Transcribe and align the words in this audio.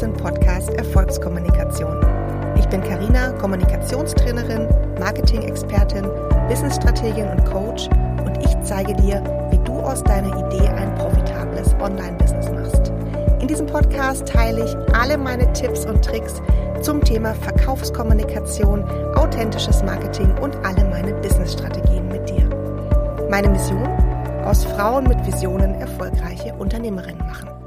den 0.00 0.12
Podcast 0.14 0.70
Erfolgskommunikation. 0.74 2.00
Ich 2.56 2.66
bin 2.68 2.80
Karina, 2.80 3.32
Kommunikationstrainerin, 3.32 4.66
Marketing-Expertin, 4.98 6.06
Business-Strategin 6.48 7.28
und 7.28 7.44
Coach 7.44 7.88
und 8.24 8.38
ich 8.42 8.56
zeige 8.62 8.94
dir, 8.94 9.22
wie 9.50 9.58
du 9.58 9.72
aus 9.74 10.02
deiner 10.04 10.28
Idee 10.46 10.68
ein 10.68 10.94
profitables 10.94 11.74
Online-Business 11.80 12.50
machst. 12.50 12.92
In 13.40 13.48
diesem 13.48 13.66
Podcast 13.66 14.26
teile 14.26 14.64
ich 14.64 14.76
alle 14.94 15.18
meine 15.18 15.52
Tipps 15.52 15.84
und 15.84 16.02
Tricks 16.02 16.40
zum 16.80 17.04
Thema 17.04 17.34
Verkaufskommunikation, 17.34 18.84
authentisches 19.16 19.82
Marketing 19.82 20.32
und 20.38 20.56
alle 20.64 20.84
meine 20.88 21.12
Business-Strategien 21.14 22.08
mit 22.08 22.28
dir. 22.28 22.48
Meine 23.28 23.50
Mission? 23.50 23.86
Aus 24.44 24.64
Frauen 24.64 25.04
mit 25.04 25.26
Visionen 25.26 25.74
erfolgreiche 25.74 26.54
Unternehmerinnen 26.54 27.26
machen. 27.26 27.59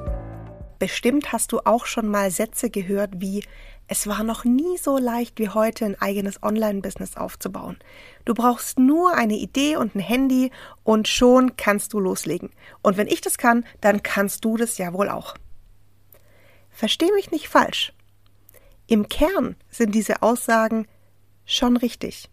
Bestimmt 0.83 1.31
hast 1.31 1.53
du 1.53 1.61
auch 1.63 1.85
schon 1.85 2.09
mal 2.09 2.29
Sätze 2.29 2.69
gehört 2.69 3.21
wie 3.21 3.41
es 3.87 4.05
war 4.05 4.21
noch 4.21 4.43
nie 4.43 4.77
so 4.77 4.97
leicht 4.97 5.39
wie 5.39 5.47
heute 5.47 5.85
ein 5.85 5.95
eigenes 6.01 6.43
Online-Business 6.43 7.15
aufzubauen. 7.15 7.77
Du 8.25 8.33
brauchst 8.33 8.79
nur 8.79 9.15
eine 9.15 9.35
Idee 9.35 9.77
und 9.77 9.95
ein 9.95 10.01
Handy 10.01 10.51
und 10.83 11.07
schon 11.07 11.55
kannst 11.55 11.93
du 11.93 12.01
loslegen. 12.01 12.49
Und 12.81 12.97
wenn 12.97 13.07
ich 13.07 13.21
das 13.21 13.37
kann, 13.37 13.63
dann 13.79 14.03
kannst 14.03 14.43
du 14.43 14.57
das 14.57 14.77
ja 14.77 14.91
wohl 14.91 15.07
auch. 15.07 15.35
Versteh 16.69 17.09
mich 17.13 17.31
nicht 17.31 17.47
falsch. 17.47 17.93
Im 18.85 19.07
Kern 19.07 19.55
sind 19.69 19.95
diese 19.95 20.21
Aussagen 20.21 20.85
schon 21.45 21.77
richtig. 21.77 22.29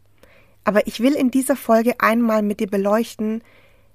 Aber 0.64 0.88
ich 0.88 0.98
will 0.98 1.12
in 1.12 1.30
dieser 1.30 1.54
Folge 1.54 2.00
einmal 2.00 2.42
mit 2.42 2.58
dir 2.58 2.68
beleuchten, 2.68 3.44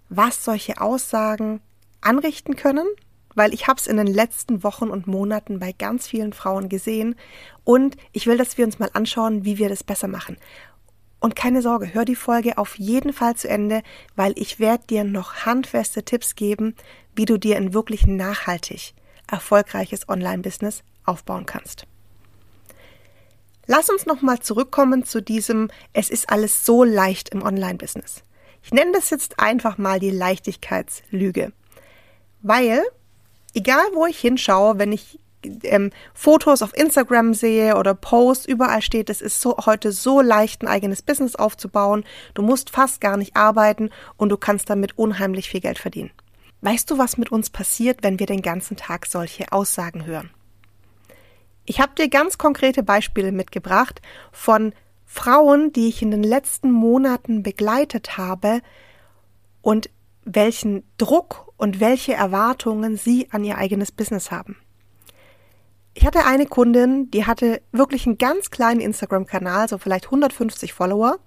was 0.08 0.46
solche 0.46 0.80
Aussagen 0.80 1.60
anrichten 2.00 2.56
können 2.56 2.88
weil 3.36 3.54
ich 3.54 3.68
habe 3.68 3.80
es 3.80 3.88
in 3.88 3.98
den 3.98 4.08
letzten 4.08 4.64
Wochen 4.64 4.90
und 4.90 5.08
Monaten 5.08 5.60
bei 5.60 5.72
ganz 5.72 6.08
vielen 6.08 6.34
Frauen 6.34 6.70
gesehen 6.70 7.16
und 7.64 7.98
ich 8.14 8.26
will, 8.26 8.38
dass 8.38 8.58
wir 8.58 8.66
uns 8.66 8.80
mal 8.80 8.90
anschauen, 8.94 9.46
wie 9.46 9.58
wir 9.58 9.70
das 9.70 9.84
besser 9.84 10.08
machen. 10.08 10.38
Und 11.20 11.36
keine 11.36 11.62
Sorge, 11.62 11.94
hör 11.94 12.06
die 12.06 12.16
Folge 12.16 12.58
auf 12.58 12.78
jeden 12.78 13.14
Fall 13.14 13.36
zu 13.36 13.48
Ende, 13.48 13.82
weil 14.16 14.34
ich 14.36 14.60
werde 14.60 14.88
dir 14.88 15.04
noch 15.04 15.46
handfeste 15.46 16.04
Tipps 16.04 16.36
geben, 16.36 16.76
wie 17.16 17.26
du 17.26 17.38
dir 17.38 17.58
ein 17.58 17.74
wirklich 17.74 18.06
nachhaltig 18.06 18.94
erfolgreiches 19.30 20.08
Online-Business 20.08 20.84
aufbauen 21.04 21.46
kannst. 21.46 21.88
Lass 23.68 23.90
uns 23.90 24.06
nochmal 24.06 24.40
zurückkommen 24.40 25.04
zu 25.04 25.22
diesem, 25.22 25.72
es 25.94 26.12
ist 26.12 26.30
alles 26.30 26.66
so 26.66 26.84
leicht 26.84 27.30
im 27.30 27.42
Online-Business. 27.42 28.24
Ich 28.62 28.72
nenne 28.72 28.92
das 28.92 29.10
jetzt 29.10 29.40
einfach 29.40 29.78
mal 29.78 30.00
die 30.00 30.12
Leichtigkeitslüge. 30.12 31.52
Weil 32.42 32.84
egal 33.56 33.86
wo 33.94 34.06
ich 34.06 34.20
hinschaue, 34.20 34.78
wenn 34.78 34.92
ich 34.92 35.20
ähm, 35.64 35.92
Fotos 36.14 36.62
auf 36.62 36.76
Instagram 36.76 37.34
sehe 37.34 37.78
oder 37.78 37.94
Posts, 37.94 38.46
überall 38.46 38.82
steht, 38.82 39.10
es 39.10 39.22
ist 39.22 39.42
so, 39.42 39.58
heute 39.66 39.92
so 39.92 40.22
leicht, 40.22 40.62
ein 40.62 40.68
eigenes 40.68 41.02
Business 41.02 41.36
aufzubauen. 41.36 42.04
Du 42.34 42.42
musst 42.42 42.70
fast 42.70 43.02
gar 43.02 43.18
nicht 43.18 43.36
arbeiten 43.36 43.90
und 44.18 44.30
du 44.30 44.38
kannst 44.38 44.70
damit 44.70 44.98
unheimlich 44.98 45.50
viel 45.50 45.62
Geld 45.62 45.80
verdienen. 45.80 46.12
Weißt 46.62 46.90
du, 46.90 46.98
was 46.98 47.18
mit 47.18 47.32
uns 47.32 47.50
passiert, 47.50 48.00
wenn 48.02 48.20
wir 48.20 48.26
den 48.26 48.42
ganzen 48.42 48.78
Tag 48.78 49.06
solche 49.06 49.52
Aussagen 49.52 50.06
hören? 50.06 50.32
Ich 51.66 51.80
habe 51.80 51.94
dir 51.96 52.10
ganz 52.10 52.38
konkrete 52.38 52.84
Beispiele 52.84 53.32
mitgebracht 53.32 54.02
von 54.32 54.74
Frauen, 55.06 55.72
die 55.74 55.88
ich 55.88 56.02
in 56.02 56.12
den 56.12 56.24
letzten 56.24 56.72
Monaten 56.72 57.44
begleitet 57.44 58.18
habe 58.18 58.62
und 59.62 59.90
welchen 60.26 60.84
Druck 60.98 61.54
und 61.58 61.80
welche 61.80 62.14
Erwartungen 62.14 62.98
sie 62.98 63.28
an 63.32 63.44
ihr 63.44 63.58
eigenes 63.58 63.92
Business 63.92 64.32
haben. 64.32 64.58
Ich 65.94 66.06
hatte 66.06 66.26
eine 66.26 66.46
Kundin, 66.46 67.10
die 67.12 67.26
hatte 67.26 67.62
wirklich 67.72 68.06
einen 68.06 68.18
ganz 68.18 68.50
kleinen 68.50 68.82
Instagram-Kanal, 68.82 69.70
so 69.70 69.78
vielleicht 69.78 70.06
150 70.06 70.74
Follower 70.74 71.20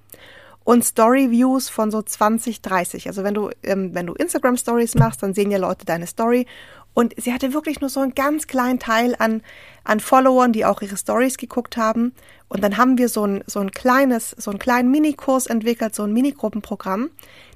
und 0.63 0.85
Story-Views 0.85 1.71
von 1.71 1.91
so 1.91 2.03
20, 2.03 2.61
30. 2.61 3.07
Also 3.07 3.25
wenn 3.25 3.33
du, 3.33 3.49
ähm, 3.63 3.95
wenn 3.95 4.07
du 4.07 4.13
Instagram-Stories 4.13 4.97
machst, 4.97 5.23
dann 5.23 5.33
sehen 5.33 5.51
ja 5.51 5.57
Leute 5.57 5.87
deine 5.87 6.07
Story. 6.07 6.47
Und 6.93 7.15
sie 7.17 7.33
hatte 7.33 7.55
wirklich 7.55 7.81
nur 7.81 7.89
so 7.89 8.01
einen 8.01 8.15
ganz 8.15 8.47
kleinen 8.47 8.79
Teil 8.79 9.15
an, 9.19 9.41
an 9.85 10.01
Followern, 10.01 10.53
die 10.53 10.67
auch 10.67 10.83
ihre 10.83 10.99
Stories 10.99 11.39
geguckt 11.39 11.79
haben. 11.79 12.13
Und 12.49 12.63
dann 12.63 12.77
haben 12.77 12.99
wir 12.99 13.09
so 13.09 13.25
ein, 13.25 13.43
so 13.47 13.61
ein 13.61 13.71
kleines, 13.71 14.33
so 14.37 14.51
einen 14.51 14.59
kleinen 14.59 14.91
Minikurs 14.91 15.47
entwickelt, 15.47 15.95
so 15.95 16.03
ein 16.03 16.13
Minigruppenprogramm. 16.13 17.09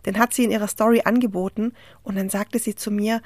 Den 0.06 0.18
hat 0.18 0.34
sie 0.34 0.44
in 0.44 0.50
ihrer 0.50 0.68
Story 0.68 1.02
angeboten. 1.04 1.72
Und 2.02 2.16
dann 2.16 2.30
sagte 2.30 2.58
sie 2.58 2.74
zu 2.74 2.90
mir, 2.90 3.22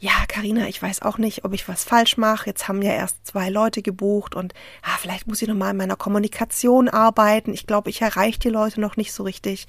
ja, 0.00 0.12
Karina, 0.28 0.68
ich 0.68 0.80
weiß 0.80 1.02
auch 1.02 1.18
nicht, 1.18 1.44
ob 1.44 1.52
ich 1.52 1.68
was 1.68 1.84
falsch 1.84 2.16
mache. 2.16 2.46
Jetzt 2.46 2.68
haben 2.68 2.82
ja 2.82 2.92
erst 2.92 3.26
zwei 3.26 3.50
Leute 3.50 3.82
gebucht 3.82 4.36
und 4.36 4.54
ah, 4.82 4.96
vielleicht 4.98 5.26
muss 5.26 5.42
ich 5.42 5.48
noch 5.48 5.56
mal 5.56 5.72
in 5.72 5.76
meiner 5.76 5.96
Kommunikation 5.96 6.88
arbeiten. 6.88 7.52
Ich 7.52 7.66
glaube, 7.66 7.90
ich 7.90 8.00
erreiche 8.00 8.38
die 8.38 8.48
Leute 8.48 8.80
noch 8.80 8.96
nicht 8.96 9.12
so 9.12 9.24
richtig. 9.24 9.66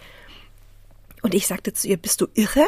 Und 1.23 1.33
ich 1.33 1.47
sagte 1.47 1.73
zu 1.73 1.87
ihr, 1.87 1.97
bist 1.97 2.21
du 2.21 2.27
irre? 2.35 2.65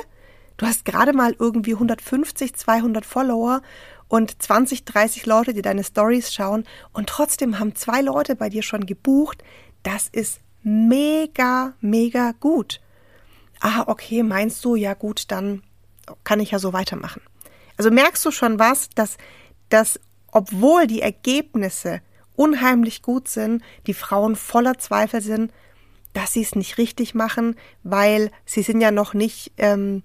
Du 0.57 0.65
hast 0.65 0.85
gerade 0.85 1.13
mal 1.13 1.35
irgendwie 1.37 1.73
150, 1.73 2.55
200 2.55 3.05
Follower 3.05 3.61
und 4.07 4.41
20, 4.41 4.83
30 4.83 5.25
Leute, 5.25 5.53
die 5.53 5.61
deine 5.61 5.83
Stories 5.83 6.33
schauen 6.33 6.65
und 6.93 7.09
trotzdem 7.09 7.59
haben 7.59 7.75
zwei 7.75 8.01
Leute 8.01 8.35
bei 8.35 8.49
dir 8.49 8.63
schon 8.63 8.85
gebucht. 8.85 9.43
Das 9.83 10.07
ist 10.11 10.41
mega, 10.63 11.73
mega 11.79 12.33
gut. 12.39 12.81
Ah, 13.61 13.83
okay, 13.87 14.23
meinst 14.23 14.65
du, 14.65 14.75
ja 14.75 14.93
gut, 14.95 15.31
dann 15.31 15.61
kann 16.23 16.39
ich 16.39 16.51
ja 16.51 16.59
so 16.59 16.73
weitermachen. 16.73 17.21
Also 17.77 17.91
merkst 17.91 18.25
du 18.25 18.31
schon 18.31 18.59
was, 18.59 18.89
dass, 18.89 19.17
dass 19.69 19.99
obwohl 20.31 20.87
die 20.87 21.01
Ergebnisse 21.01 22.01
unheimlich 22.35 23.01
gut 23.01 23.27
sind, 23.27 23.63
die 23.87 23.93
Frauen 23.93 24.35
voller 24.35 24.77
Zweifel 24.77 25.21
sind, 25.21 25.53
dass 26.13 26.33
sie 26.33 26.41
es 26.41 26.55
nicht 26.55 26.77
richtig 26.77 27.13
machen, 27.13 27.55
weil 27.83 28.31
sie 28.45 28.63
sind 28.63 28.81
ja 28.81 28.91
noch 28.91 29.13
nicht 29.13 29.53
ähm, 29.57 30.03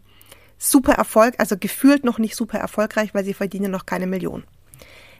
super 0.58 0.92
Erfolg, 0.92 1.34
also 1.38 1.56
gefühlt 1.56 2.04
noch 2.04 2.18
nicht 2.18 2.36
super 2.36 2.58
erfolgreich, 2.58 3.14
weil 3.14 3.24
sie 3.24 3.34
verdienen 3.34 3.70
noch 3.70 3.86
keine 3.86 4.06
Million. 4.06 4.44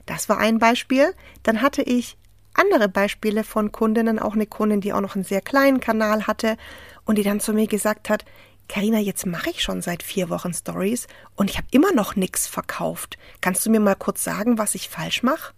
Das 0.04 0.28
war 0.28 0.38
ein 0.38 0.58
Beispiel. 0.58 1.14
Dann 1.42 1.62
hatte 1.62 1.82
ich 1.82 2.16
andere 2.58 2.88
Beispiele 2.88 3.44
von 3.44 3.72
Kundinnen, 3.72 4.18
auch 4.18 4.34
eine 4.34 4.46
Kundin, 4.46 4.80
die 4.80 4.92
auch 4.92 5.00
noch 5.00 5.14
einen 5.14 5.24
sehr 5.24 5.40
kleinen 5.40 5.80
Kanal 5.80 6.26
hatte 6.26 6.56
und 7.04 7.16
die 7.16 7.22
dann 7.22 7.40
zu 7.40 7.52
mir 7.52 7.66
gesagt 7.66 8.08
hat, 8.10 8.24
Karina, 8.68 8.98
jetzt 8.98 9.26
mache 9.26 9.50
ich 9.50 9.62
schon 9.62 9.80
seit 9.80 10.02
vier 10.02 10.28
Wochen 10.28 10.52
Stories 10.52 11.06
und 11.36 11.50
ich 11.50 11.56
habe 11.56 11.68
immer 11.70 11.92
noch 11.92 12.16
nichts 12.16 12.46
verkauft. 12.46 13.16
Kannst 13.40 13.64
du 13.64 13.70
mir 13.70 13.80
mal 13.80 13.94
kurz 13.94 14.24
sagen, 14.24 14.58
was 14.58 14.74
ich 14.74 14.88
falsch 14.88 15.22
mache? 15.22 15.52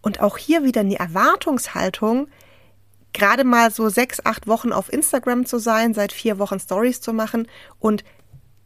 Und 0.00 0.20
auch 0.20 0.38
hier 0.38 0.64
wieder 0.64 0.80
eine 0.80 0.98
Erwartungshaltung, 0.98 2.28
gerade 3.12 3.44
mal 3.44 3.70
so 3.70 3.88
sechs, 3.88 4.24
acht 4.24 4.46
Wochen 4.46 4.72
auf 4.72 4.92
Instagram 4.92 5.44
zu 5.44 5.58
sein, 5.58 5.92
seit 5.92 6.12
vier 6.12 6.38
Wochen 6.38 6.60
Stories 6.60 7.00
zu 7.00 7.12
machen 7.12 7.48
und 7.78 8.04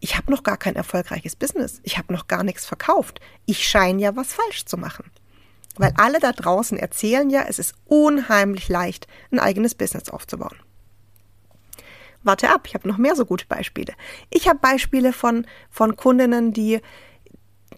ich 0.01 0.19
habe 0.19 0.31
noch 0.31 0.43
gar 0.43 0.59
kein 0.59 0.77
erfolgreiches 0.77 1.35
Business. 1.35 1.81
Ich 1.83 1.97
habe 1.97 2.13
noch 2.13 2.27
gar 2.27 2.45
nichts 2.45 2.67
verkauft. 2.67 3.21
Ich 3.47 3.67
scheine 3.67 4.03
ja 4.03 4.15
was 4.15 4.35
falsch 4.35 4.67
zu 4.67 4.77
machen. 4.77 5.11
Weil 5.77 5.93
alle 5.97 6.21
da 6.21 6.33
draußen 6.33 6.79
erzählen 6.79 7.29
ja, 7.31 7.45
es 7.49 7.59
ist 7.59 7.75
unheimlich 7.85 8.69
leicht, 8.69 9.07
ein 9.31 9.39
eigenes 9.39 9.75
Business 9.75 10.09
aufzubauen. 10.09 10.57
Warte 12.23 12.49
ab, 12.51 12.63
ich 12.67 12.75
habe 12.75 12.89
noch 12.89 12.97
mehr 12.97 13.17
so 13.17 13.27
gute 13.27 13.47
Beispiele. 13.47 13.93
Ich 14.31 14.49
habe 14.49 14.59
Beispiele 14.59 15.13
von, 15.13 15.47
von 15.71 15.97
Kundinnen, 15.97 16.53
die 16.53 16.81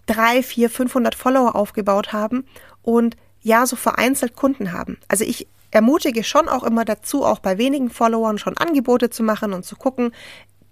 drei, 0.05 0.41
vier, 0.41 0.69
500 0.69 1.15
Follower 1.15 1.55
aufgebaut 1.55 2.13
haben 2.13 2.45
und 2.81 3.17
ja, 3.41 3.65
so 3.65 3.75
vereinzelt 3.75 4.35
Kunden 4.35 4.71
haben. 4.71 4.97
Also 5.07 5.25
ich 5.25 5.47
ermutige 5.71 6.23
schon 6.23 6.47
auch 6.47 6.63
immer 6.63 6.85
dazu, 6.85 7.25
auch 7.25 7.39
bei 7.39 7.57
wenigen 7.57 7.89
Followern 7.89 8.37
schon 8.37 8.57
Angebote 8.57 9.09
zu 9.09 9.21
machen 9.21 9.53
und 9.53 9.65
zu 9.65 9.75
gucken, 9.75 10.11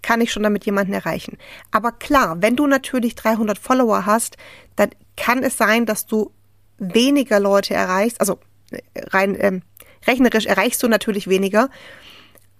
kann 0.02 0.20
ich 0.20 0.32
schon 0.32 0.42
damit 0.42 0.64
jemanden 0.64 0.92
erreichen. 0.92 1.36
Aber 1.70 1.92
klar, 1.92 2.40
wenn 2.40 2.56
du 2.56 2.66
natürlich 2.66 3.14
300 3.14 3.58
Follower 3.58 4.06
hast, 4.06 4.36
dann 4.76 4.90
kann 5.16 5.42
es 5.42 5.56
sein, 5.56 5.84
dass 5.84 6.06
du 6.06 6.32
weniger 6.78 7.40
Leute 7.40 7.74
erreichst. 7.74 8.20
Also 8.20 8.38
äh, 8.70 8.80
rein 9.08 9.36
ähm, 9.38 9.62
rechnerisch 10.06 10.46
erreichst 10.46 10.82
du 10.82 10.88
natürlich 10.88 11.28
weniger, 11.28 11.68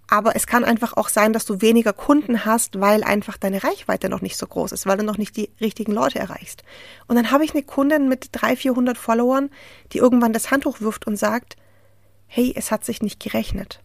aber 0.08 0.36
es 0.36 0.46
kann 0.46 0.64
einfach 0.64 0.96
auch 0.96 1.08
sein, 1.08 1.32
dass 1.32 1.46
du 1.46 1.60
weniger 1.60 1.92
Kunden 1.92 2.44
hast, 2.44 2.80
weil 2.80 3.02
einfach 3.02 3.36
deine 3.36 3.64
Reichweite 3.64 4.08
noch 4.08 4.20
nicht 4.20 4.36
so 4.36 4.46
groß 4.46 4.72
ist, 4.72 4.86
weil 4.86 4.98
du 4.98 5.04
noch 5.04 5.18
nicht 5.18 5.36
die 5.36 5.50
richtigen 5.60 5.92
Leute 5.92 6.18
erreichst. 6.18 6.62
Und 7.08 7.16
dann 7.16 7.30
habe 7.32 7.44
ich 7.44 7.52
eine 7.52 7.64
Kundin 7.64 8.08
mit 8.08 8.28
300, 8.32 8.58
400 8.58 8.98
Followern, 8.98 9.50
die 9.92 9.98
irgendwann 9.98 10.32
das 10.32 10.50
Handtuch 10.50 10.80
wirft 10.80 11.06
und 11.06 11.16
sagt, 11.16 11.56
hey, 12.26 12.52
es 12.56 12.70
hat 12.70 12.84
sich 12.84 13.02
nicht 13.02 13.19
gerechnet. 13.20 13.80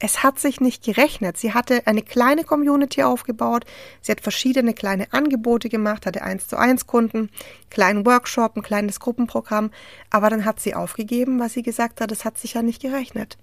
Es 0.00 0.22
hat 0.22 0.38
sich 0.38 0.60
nicht 0.60 0.84
gerechnet. 0.84 1.36
Sie 1.36 1.54
hatte 1.54 1.86
eine 1.86 2.02
kleine 2.02 2.44
Community 2.44 3.02
aufgebaut. 3.02 3.64
Sie 4.00 4.12
hat 4.12 4.20
verschiedene 4.20 4.72
kleine 4.72 5.12
Angebote 5.12 5.68
gemacht, 5.68 6.06
hatte 6.06 6.22
eins 6.22 6.46
zu 6.46 6.56
eins 6.56 6.86
Kunden, 6.86 7.30
kleinen 7.68 8.06
Workshop, 8.06 8.56
ein 8.56 8.62
kleines 8.62 9.00
Gruppenprogramm. 9.00 9.70
Aber 10.10 10.30
dann 10.30 10.44
hat 10.44 10.60
sie 10.60 10.74
aufgegeben, 10.74 11.40
weil 11.40 11.48
sie 11.48 11.62
gesagt 11.62 12.00
hat, 12.00 12.12
es 12.12 12.24
hat 12.24 12.38
sich 12.38 12.54
ja 12.54 12.62
nicht 12.62 12.80
gerechnet. 12.80 13.38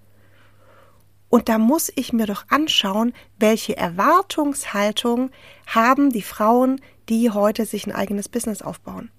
Und 1.28 1.48
da 1.50 1.58
muss 1.58 1.92
ich 1.94 2.12
mir 2.12 2.26
doch 2.26 2.44
anschauen, 2.48 3.12
welche 3.38 3.76
Erwartungshaltung 3.76 5.30
haben 5.66 6.10
die 6.10 6.22
Frauen, 6.22 6.80
die 7.10 7.30
heute 7.30 7.66
sich 7.66 7.86
ein 7.86 7.94
eigenes 7.94 8.28
Business 8.28 8.62
aufbauen. 8.62 9.10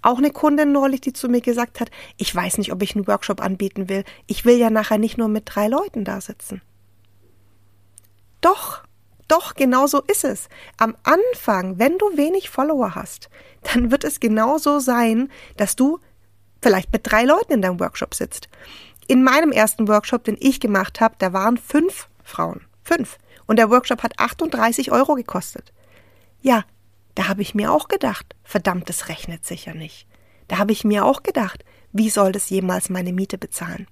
Auch 0.00 0.18
eine 0.18 0.30
Kundin 0.30 0.72
neulich, 0.72 1.00
die 1.00 1.12
zu 1.12 1.28
mir 1.28 1.40
gesagt 1.40 1.80
hat, 1.80 1.90
ich 2.16 2.34
weiß 2.34 2.58
nicht, 2.58 2.72
ob 2.72 2.82
ich 2.82 2.94
einen 2.94 3.06
Workshop 3.06 3.42
anbieten 3.42 3.88
will. 3.88 4.04
Ich 4.26 4.44
will 4.44 4.56
ja 4.56 4.70
nachher 4.70 4.98
nicht 4.98 5.18
nur 5.18 5.28
mit 5.28 5.44
drei 5.46 5.68
Leuten 5.68 6.04
da 6.04 6.20
sitzen. 6.20 6.62
Doch, 8.40 8.82
doch, 9.28 9.54
genau 9.54 9.86
so 9.86 10.00
ist 10.02 10.24
es. 10.24 10.48
Am 10.76 10.96
Anfang, 11.02 11.78
wenn 11.78 11.98
du 11.98 12.16
wenig 12.16 12.50
Follower 12.50 12.94
hast, 12.94 13.30
dann 13.62 13.90
wird 13.90 14.04
es 14.04 14.20
genauso 14.20 14.80
sein, 14.80 15.30
dass 15.56 15.76
du 15.76 16.00
vielleicht 16.62 16.92
mit 16.92 17.02
drei 17.04 17.24
Leuten 17.24 17.52
in 17.52 17.62
deinem 17.62 17.80
Workshop 17.80 18.14
sitzt. 18.14 18.48
In 19.06 19.22
meinem 19.22 19.52
ersten 19.52 19.88
Workshop, 19.88 20.24
den 20.24 20.36
ich 20.40 20.60
gemacht 20.60 21.00
habe, 21.00 21.14
da 21.18 21.32
waren 21.32 21.58
fünf 21.58 22.08
Frauen. 22.22 22.62
Fünf. 22.82 23.18
Und 23.46 23.56
der 23.56 23.70
Workshop 23.70 24.02
hat 24.02 24.18
38 24.18 24.92
Euro 24.92 25.14
gekostet. 25.14 25.72
Ja, 26.40 26.64
da 27.14 27.28
habe 27.28 27.42
ich 27.42 27.54
mir 27.54 27.72
auch 27.72 27.88
gedacht, 27.88 28.34
verdammt, 28.44 28.88
das 28.88 29.08
rechnet 29.08 29.44
sich 29.44 29.66
ja 29.66 29.74
nicht. 29.74 30.06
Da 30.48 30.58
habe 30.58 30.72
ich 30.72 30.84
mir 30.84 31.04
auch 31.04 31.22
gedacht, 31.22 31.64
wie 31.92 32.10
soll 32.10 32.32
das 32.32 32.50
jemals 32.50 32.90
meine 32.90 33.12
Miete 33.12 33.38
bezahlen? 33.38 33.86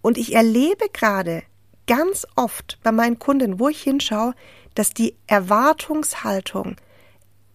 Und 0.00 0.18
ich 0.18 0.34
erlebe 0.34 0.88
gerade 0.92 1.42
ganz 1.86 2.26
oft 2.36 2.78
bei 2.82 2.92
meinen 2.92 3.18
Kunden, 3.18 3.58
wo 3.58 3.68
ich 3.68 3.82
hinschaue, 3.82 4.34
dass 4.74 4.90
die 4.90 5.14
Erwartungshaltung 5.26 6.76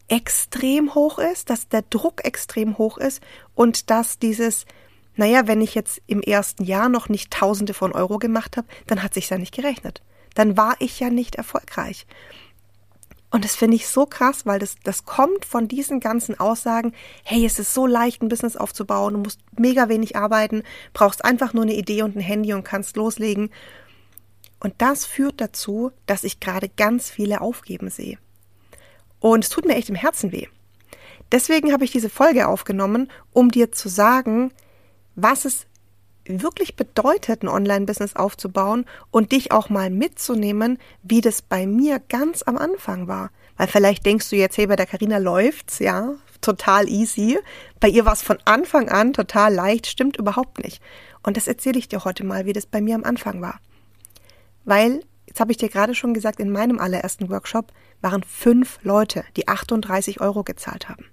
extrem 0.07 0.95
hoch 0.95 1.19
ist, 1.19 1.49
dass 1.49 1.67
der 1.67 1.83
Druck 1.83 2.25
extrem 2.25 2.77
hoch 2.77 2.97
ist 2.97 3.21
und 3.55 3.89
dass 3.89 4.19
dieses, 4.19 4.65
naja, 5.15 5.47
wenn 5.47 5.61
ich 5.61 5.75
jetzt 5.75 6.01
im 6.07 6.21
ersten 6.21 6.63
Jahr 6.63 6.89
noch 6.89 7.09
nicht 7.09 7.31
Tausende 7.31 7.73
von 7.73 7.91
Euro 7.91 8.17
gemacht 8.17 8.57
habe, 8.57 8.67
dann 8.87 9.03
hat 9.03 9.13
sich 9.13 9.29
ja 9.29 9.37
nicht 9.37 9.53
gerechnet. 9.53 10.01
Dann 10.33 10.57
war 10.57 10.75
ich 10.79 10.99
ja 10.99 11.09
nicht 11.09 11.35
erfolgreich. 11.35 12.05
Und 13.31 13.45
das 13.45 13.55
finde 13.55 13.75
ich 13.75 13.87
so 13.87 14.07
krass, 14.07 14.47
weil 14.47 14.57
das, 14.57 14.75
das 14.83 15.05
kommt 15.05 15.45
von 15.45 15.67
diesen 15.67 15.99
ganzen 15.99 16.39
Aussagen, 16.39 16.93
hey, 17.23 17.45
es 17.45 17.59
ist 17.59 17.75
so 17.75 17.85
leicht, 17.85 18.23
ein 18.23 18.29
Business 18.29 18.57
aufzubauen, 18.57 19.13
du 19.13 19.19
musst 19.19 19.39
mega 19.55 19.87
wenig 19.87 20.15
arbeiten, 20.15 20.63
brauchst 20.93 21.23
einfach 21.23 21.53
nur 21.53 21.63
eine 21.63 21.75
Idee 21.75 22.01
und 22.01 22.15
ein 22.15 22.21
Handy 22.21 22.53
und 22.53 22.63
kannst 22.63 22.97
loslegen. 22.97 23.51
Und 24.59 24.75
das 24.79 25.05
führt 25.05 25.39
dazu, 25.39 25.91
dass 26.05 26.23
ich 26.23 26.39
gerade 26.39 26.69
ganz 26.69 27.09
viele 27.09 27.41
aufgeben 27.41 27.89
sehe. 27.89 28.17
Und 29.19 29.43
es 29.43 29.49
tut 29.49 29.65
mir 29.65 29.75
echt 29.75 29.89
im 29.89 29.95
Herzen 29.95 30.31
weh. 30.31 30.47
Deswegen 31.31 31.71
habe 31.71 31.85
ich 31.85 31.91
diese 31.91 32.09
Folge 32.09 32.47
aufgenommen, 32.47 33.09
um 33.31 33.51
dir 33.51 33.71
zu 33.71 33.87
sagen, 33.87 34.51
was 35.15 35.45
es 35.45 35.67
wirklich 36.25 36.75
bedeutet, 36.75 37.43
ein 37.43 37.47
Online-Business 37.47 38.15
aufzubauen 38.15 38.85
und 39.11 39.31
dich 39.31 39.51
auch 39.51 39.69
mal 39.69 39.89
mitzunehmen, 39.89 40.77
wie 41.03 41.21
das 41.21 41.41
bei 41.41 41.65
mir 41.65 41.99
ganz 41.99 42.43
am 42.43 42.57
Anfang 42.57 43.07
war. 43.07 43.31
Weil 43.57 43.67
vielleicht 43.67 44.05
denkst 44.05 44.29
du 44.29 44.35
jetzt, 44.35 44.57
hey, 44.57 44.67
bei 44.67 44.75
der 44.75 44.85
Karina 44.85 45.17
läuft's, 45.17 45.79
ja, 45.79 46.13
total 46.41 46.87
easy. 46.87 47.39
Bei 47.79 47.89
ihr 47.89 48.05
war 48.05 48.13
es 48.13 48.21
von 48.21 48.37
Anfang 48.45 48.89
an 48.89 49.13
total 49.13 49.53
leicht, 49.53 49.87
stimmt 49.87 50.17
überhaupt 50.17 50.63
nicht. 50.63 50.81
Und 51.23 51.35
das 51.35 51.47
erzähle 51.47 51.79
ich 51.79 51.89
dir 51.89 52.05
heute 52.05 52.23
mal, 52.23 52.45
wie 52.45 52.53
das 52.53 52.65
bei 52.65 52.79
mir 52.79 52.95
am 52.95 53.03
Anfang 53.03 53.41
war. 53.41 53.59
Weil, 54.69 55.03
jetzt 55.25 55.39
habe 55.39 55.51
ich 55.51 55.57
dir 55.57 55.67
gerade 55.67 55.95
schon 55.95 56.13
gesagt, 56.13 56.39
in 56.39 56.51
meinem 56.51 56.77
allerersten 56.77 57.31
Workshop 57.31 57.73
waren 58.01 58.21
fünf 58.21 58.77
Leute, 58.83 59.25
die 59.35 59.47
38 59.47 60.21
Euro 60.21 60.43
gezahlt 60.43 60.89
haben. 60.89 61.05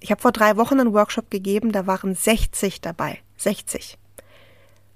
Ich 0.00 0.10
habe 0.10 0.22
vor 0.22 0.32
drei 0.32 0.56
Wochen 0.56 0.80
einen 0.80 0.94
Workshop 0.94 1.30
gegeben, 1.30 1.70
da 1.70 1.86
waren 1.86 2.14
60 2.14 2.80
dabei. 2.80 3.18
60. 3.36 3.98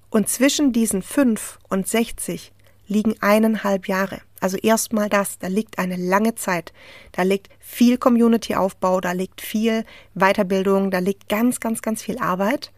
Und 0.09 0.31
zwischen 0.31 0.73
diesen 0.73 1.03
fünf 1.03 1.59
und 1.69 1.87
60 1.87 2.55
liegen 2.87 3.17
eineinhalb 3.21 3.87
Jahre. 3.87 4.23
Also 4.41 4.57
erstmal 4.57 5.11
das, 5.11 5.39
da 5.39 5.49
liegt 5.49 5.79
eine 5.79 5.97
lange 5.97 6.37
Zeit. 6.37 6.73
Da 7.13 7.21
liegt 7.21 7.51
viel 7.59 7.99
Community-Aufbau, 7.99 9.03
da 9.03 9.13
liegt 9.13 9.43
viel 9.43 9.85
Weiterbildung, 10.15 10.91
da 10.91 11.01
liegt 11.01 11.29
ganz, 11.29 11.61
ganz, 11.61 11.83
ganz 11.83 12.01
viel 12.01 12.17
Arbeit. 12.17 12.73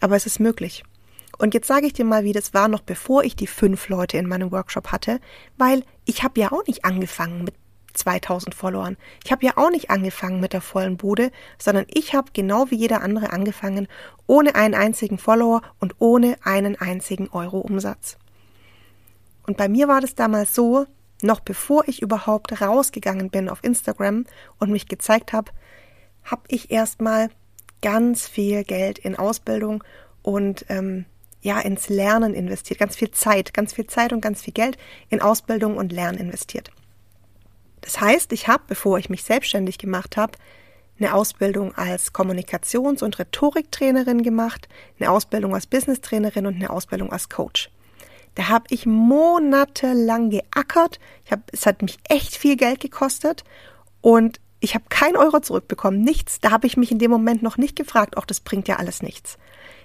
Aber 0.00 0.14
es 0.14 0.26
ist 0.26 0.40
möglich. 0.40 0.84
Und 1.42 1.54
jetzt 1.54 1.66
sage 1.66 1.86
ich 1.86 1.92
dir 1.92 2.04
mal, 2.04 2.22
wie 2.22 2.32
das 2.32 2.54
war, 2.54 2.68
noch 2.68 2.82
bevor 2.82 3.24
ich 3.24 3.34
die 3.34 3.48
fünf 3.48 3.88
Leute 3.88 4.16
in 4.16 4.28
meinem 4.28 4.52
Workshop 4.52 4.92
hatte, 4.92 5.18
weil 5.58 5.82
ich 6.04 6.22
habe 6.22 6.38
ja 6.38 6.52
auch 6.52 6.64
nicht 6.68 6.84
angefangen 6.84 7.42
mit 7.42 7.54
2000 7.94 8.54
Followern. 8.54 8.96
Ich 9.24 9.32
habe 9.32 9.44
ja 9.44 9.56
auch 9.56 9.70
nicht 9.70 9.90
angefangen 9.90 10.38
mit 10.38 10.52
der 10.52 10.60
vollen 10.60 10.96
Bude, 10.96 11.32
sondern 11.58 11.86
ich 11.92 12.14
habe 12.14 12.30
genau 12.32 12.70
wie 12.70 12.76
jeder 12.76 13.02
andere 13.02 13.32
angefangen, 13.32 13.88
ohne 14.28 14.54
einen 14.54 14.76
einzigen 14.76 15.18
Follower 15.18 15.62
und 15.80 15.96
ohne 15.98 16.36
einen 16.44 16.76
einzigen 16.76 17.28
Euro 17.30 17.58
Umsatz. 17.58 18.18
Und 19.44 19.56
bei 19.56 19.68
mir 19.68 19.88
war 19.88 20.00
das 20.00 20.14
damals 20.14 20.54
so, 20.54 20.86
noch 21.22 21.40
bevor 21.40 21.88
ich 21.88 22.02
überhaupt 22.02 22.60
rausgegangen 22.60 23.30
bin 23.30 23.48
auf 23.48 23.64
Instagram 23.64 24.26
und 24.60 24.70
mich 24.70 24.86
gezeigt 24.86 25.32
habe, 25.32 25.50
habe 26.22 26.42
ich 26.46 26.70
erstmal 26.70 27.30
ganz 27.80 28.28
viel 28.28 28.62
Geld 28.62 29.00
in 29.00 29.16
Ausbildung 29.16 29.82
und 30.22 30.66
ähm, 30.68 31.04
ja 31.42 31.60
ins 31.60 31.88
Lernen 31.88 32.34
investiert, 32.34 32.78
ganz 32.78 32.96
viel 32.96 33.10
Zeit, 33.10 33.52
ganz 33.52 33.74
viel 33.74 33.86
Zeit 33.86 34.12
und 34.12 34.20
ganz 34.20 34.42
viel 34.42 34.54
Geld 34.54 34.78
in 35.10 35.20
Ausbildung 35.20 35.76
und 35.76 35.92
Lernen 35.92 36.18
investiert. 36.18 36.70
Das 37.80 38.00
heißt, 38.00 38.32
ich 38.32 38.48
habe, 38.48 38.62
bevor 38.68 38.98
ich 38.98 39.10
mich 39.10 39.24
selbstständig 39.24 39.76
gemacht 39.76 40.16
habe, 40.16 40.38
eine 40.98 41.14
Ausbildung 41.14 41.74
als 41.74 42.14
Kommunikations- 42.14 43.02
und 43.02 43.18
Rhetoriktrainerin 43.18 44.22
gemacht, 44.22 44.68
eine 44.98 45.10
Ausbildung 45.10 45.54
als 45.54 45.66
Business-Trainerin 45.66 46.46
und 46.46 46.54
eine 46.54 46.70
Ausbildung 46.70 47.12
als 47.12 47.28
Coach. 47.28 47.70
Da 48.36 48.48
habe 48.48 48.64
ich 48.70 48.86
monatelang 48.86 50.30
geackert. 50.30 51.00
Ich 51.24 51.32
hab, 51.32 51.40
es 51.52 51.66
hat 51.66 51.82
mich 51.82 51.98
echt 52.08 52.36
viel 52.36 52.56
Geld 52.56 52.80
gekostet 52.80 53.44
und 54.00 54.40
ich 54.60 54.74
habe 54.74 54.84
kein 54.88 55.16
Euro 55.16 55.40
zurückbekommen, 55.40 56.02
nichts. 56.02 56.38
Da 56.38 56.52
habe 56.52 56.68
ich 56.68 56.76
mich 56.76 56.92
in 56.92 57.00
dem 57.00 57.10
Moment 57.10 57.42
noch 57.42 57.58
nicht 57.58 57.74
gefragt, 57.74 58.16
auch 58.16 58.24
das 58.24 58.40
bringt 58.40 58.68
ja 58.68 58.76
alles 58.76 59.02
nichts. 59.02 59.38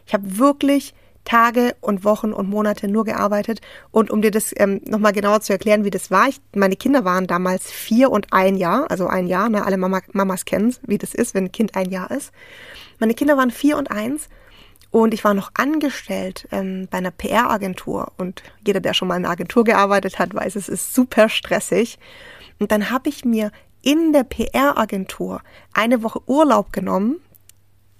Ich 0.05 0.13
habe 0.13 0.37
wirklich 0.37 0.93
Tage 1.27 1.75
und 1.81 2.05
Wochen 2.05 2.31
und 2.31 2.49
Monate 2.49 2.87
nur 2.87 3.03
gearbeitet. 3.03 3.59
Und 3.91 4.09
um 4.11 4.21
dir 4.21 4.31
das 4.31 4.53
ähm, 4.55 4.81
nochmal 4.85 5.11
genauer 5.11 5.41
zu 5.41 5.51
erklären, 5.51 5.83
wie 5.83 5.89
das 5.89 6.09
war, 6.09 6.29
ich, 6.29 6.39
meine 6.55 6.77
Kinder 6.77 7.03
waren 7.03 7.27
damals 7.27 7.69
vier 7.69 8.11
und 8.11 8.31
ein 8.31 8.55
Jahr, 8.55 8.89
also 8.89 9.07
ein 9.07 9.27
Jahr, 9.27 9.49
ne, 9.49 9.65
alle 9.65 9.77
Mama, 9.77 10.01
Mamas 10.13 10.45
kennen 10.45 10.73
wie 10.87 10.97
das 10.97 11.13
ist, 11.13 11.33
wenn 11.33 11.45
ein 11.45 11.51
Kind 11.51 11.75
ein 11.75 11.89
Jahr 11.89 12.11
ist. 12.11 12.31
Meine 12.99 13.13
Kinder 13.13 13.35
waren 13.35 13.51
vier 13.51 13.77
und 13.77 13.91
eins 13.91 14.29
und 14.89 15.13
ich 15.13 15.23
war 15.23 15.33
noch 15.33 15.51
angestellt 15.53 16.47
ähm, 16.51 16.87
bei 16.89 16.99
einer 16.99 17.11
PR-Agentur. 17.11 18.13
Und 18.17 18.41
jeder, 18.65 18.79
der 18.79 18.93
schon 18.93 19.09
mal 19.09 19.17
in 19.17 19.25
einer 19.25 19.33
Agentur 19.33 19.65
gearbeitet 19.65 20.19
hat, 20.19 20.33
weiß, 20.33 20.55
es 20.55 20.69
ist 20.69 20.93
super 20.93 21.27
stressig. 21.27 21.99
Und 22.57 22.71
dann 22.71 22.89
habe 22.89 23.09
ich 23.09 23.25
mir 23.25 23.51
in 23.81 24.13
der 24.13 24.23
PR-Agentur 24.23 25.41
eine 25.73 26.03
Woche 26.03 26.21
Urlaub 26.25 26.71
genommen, 26.71 27.17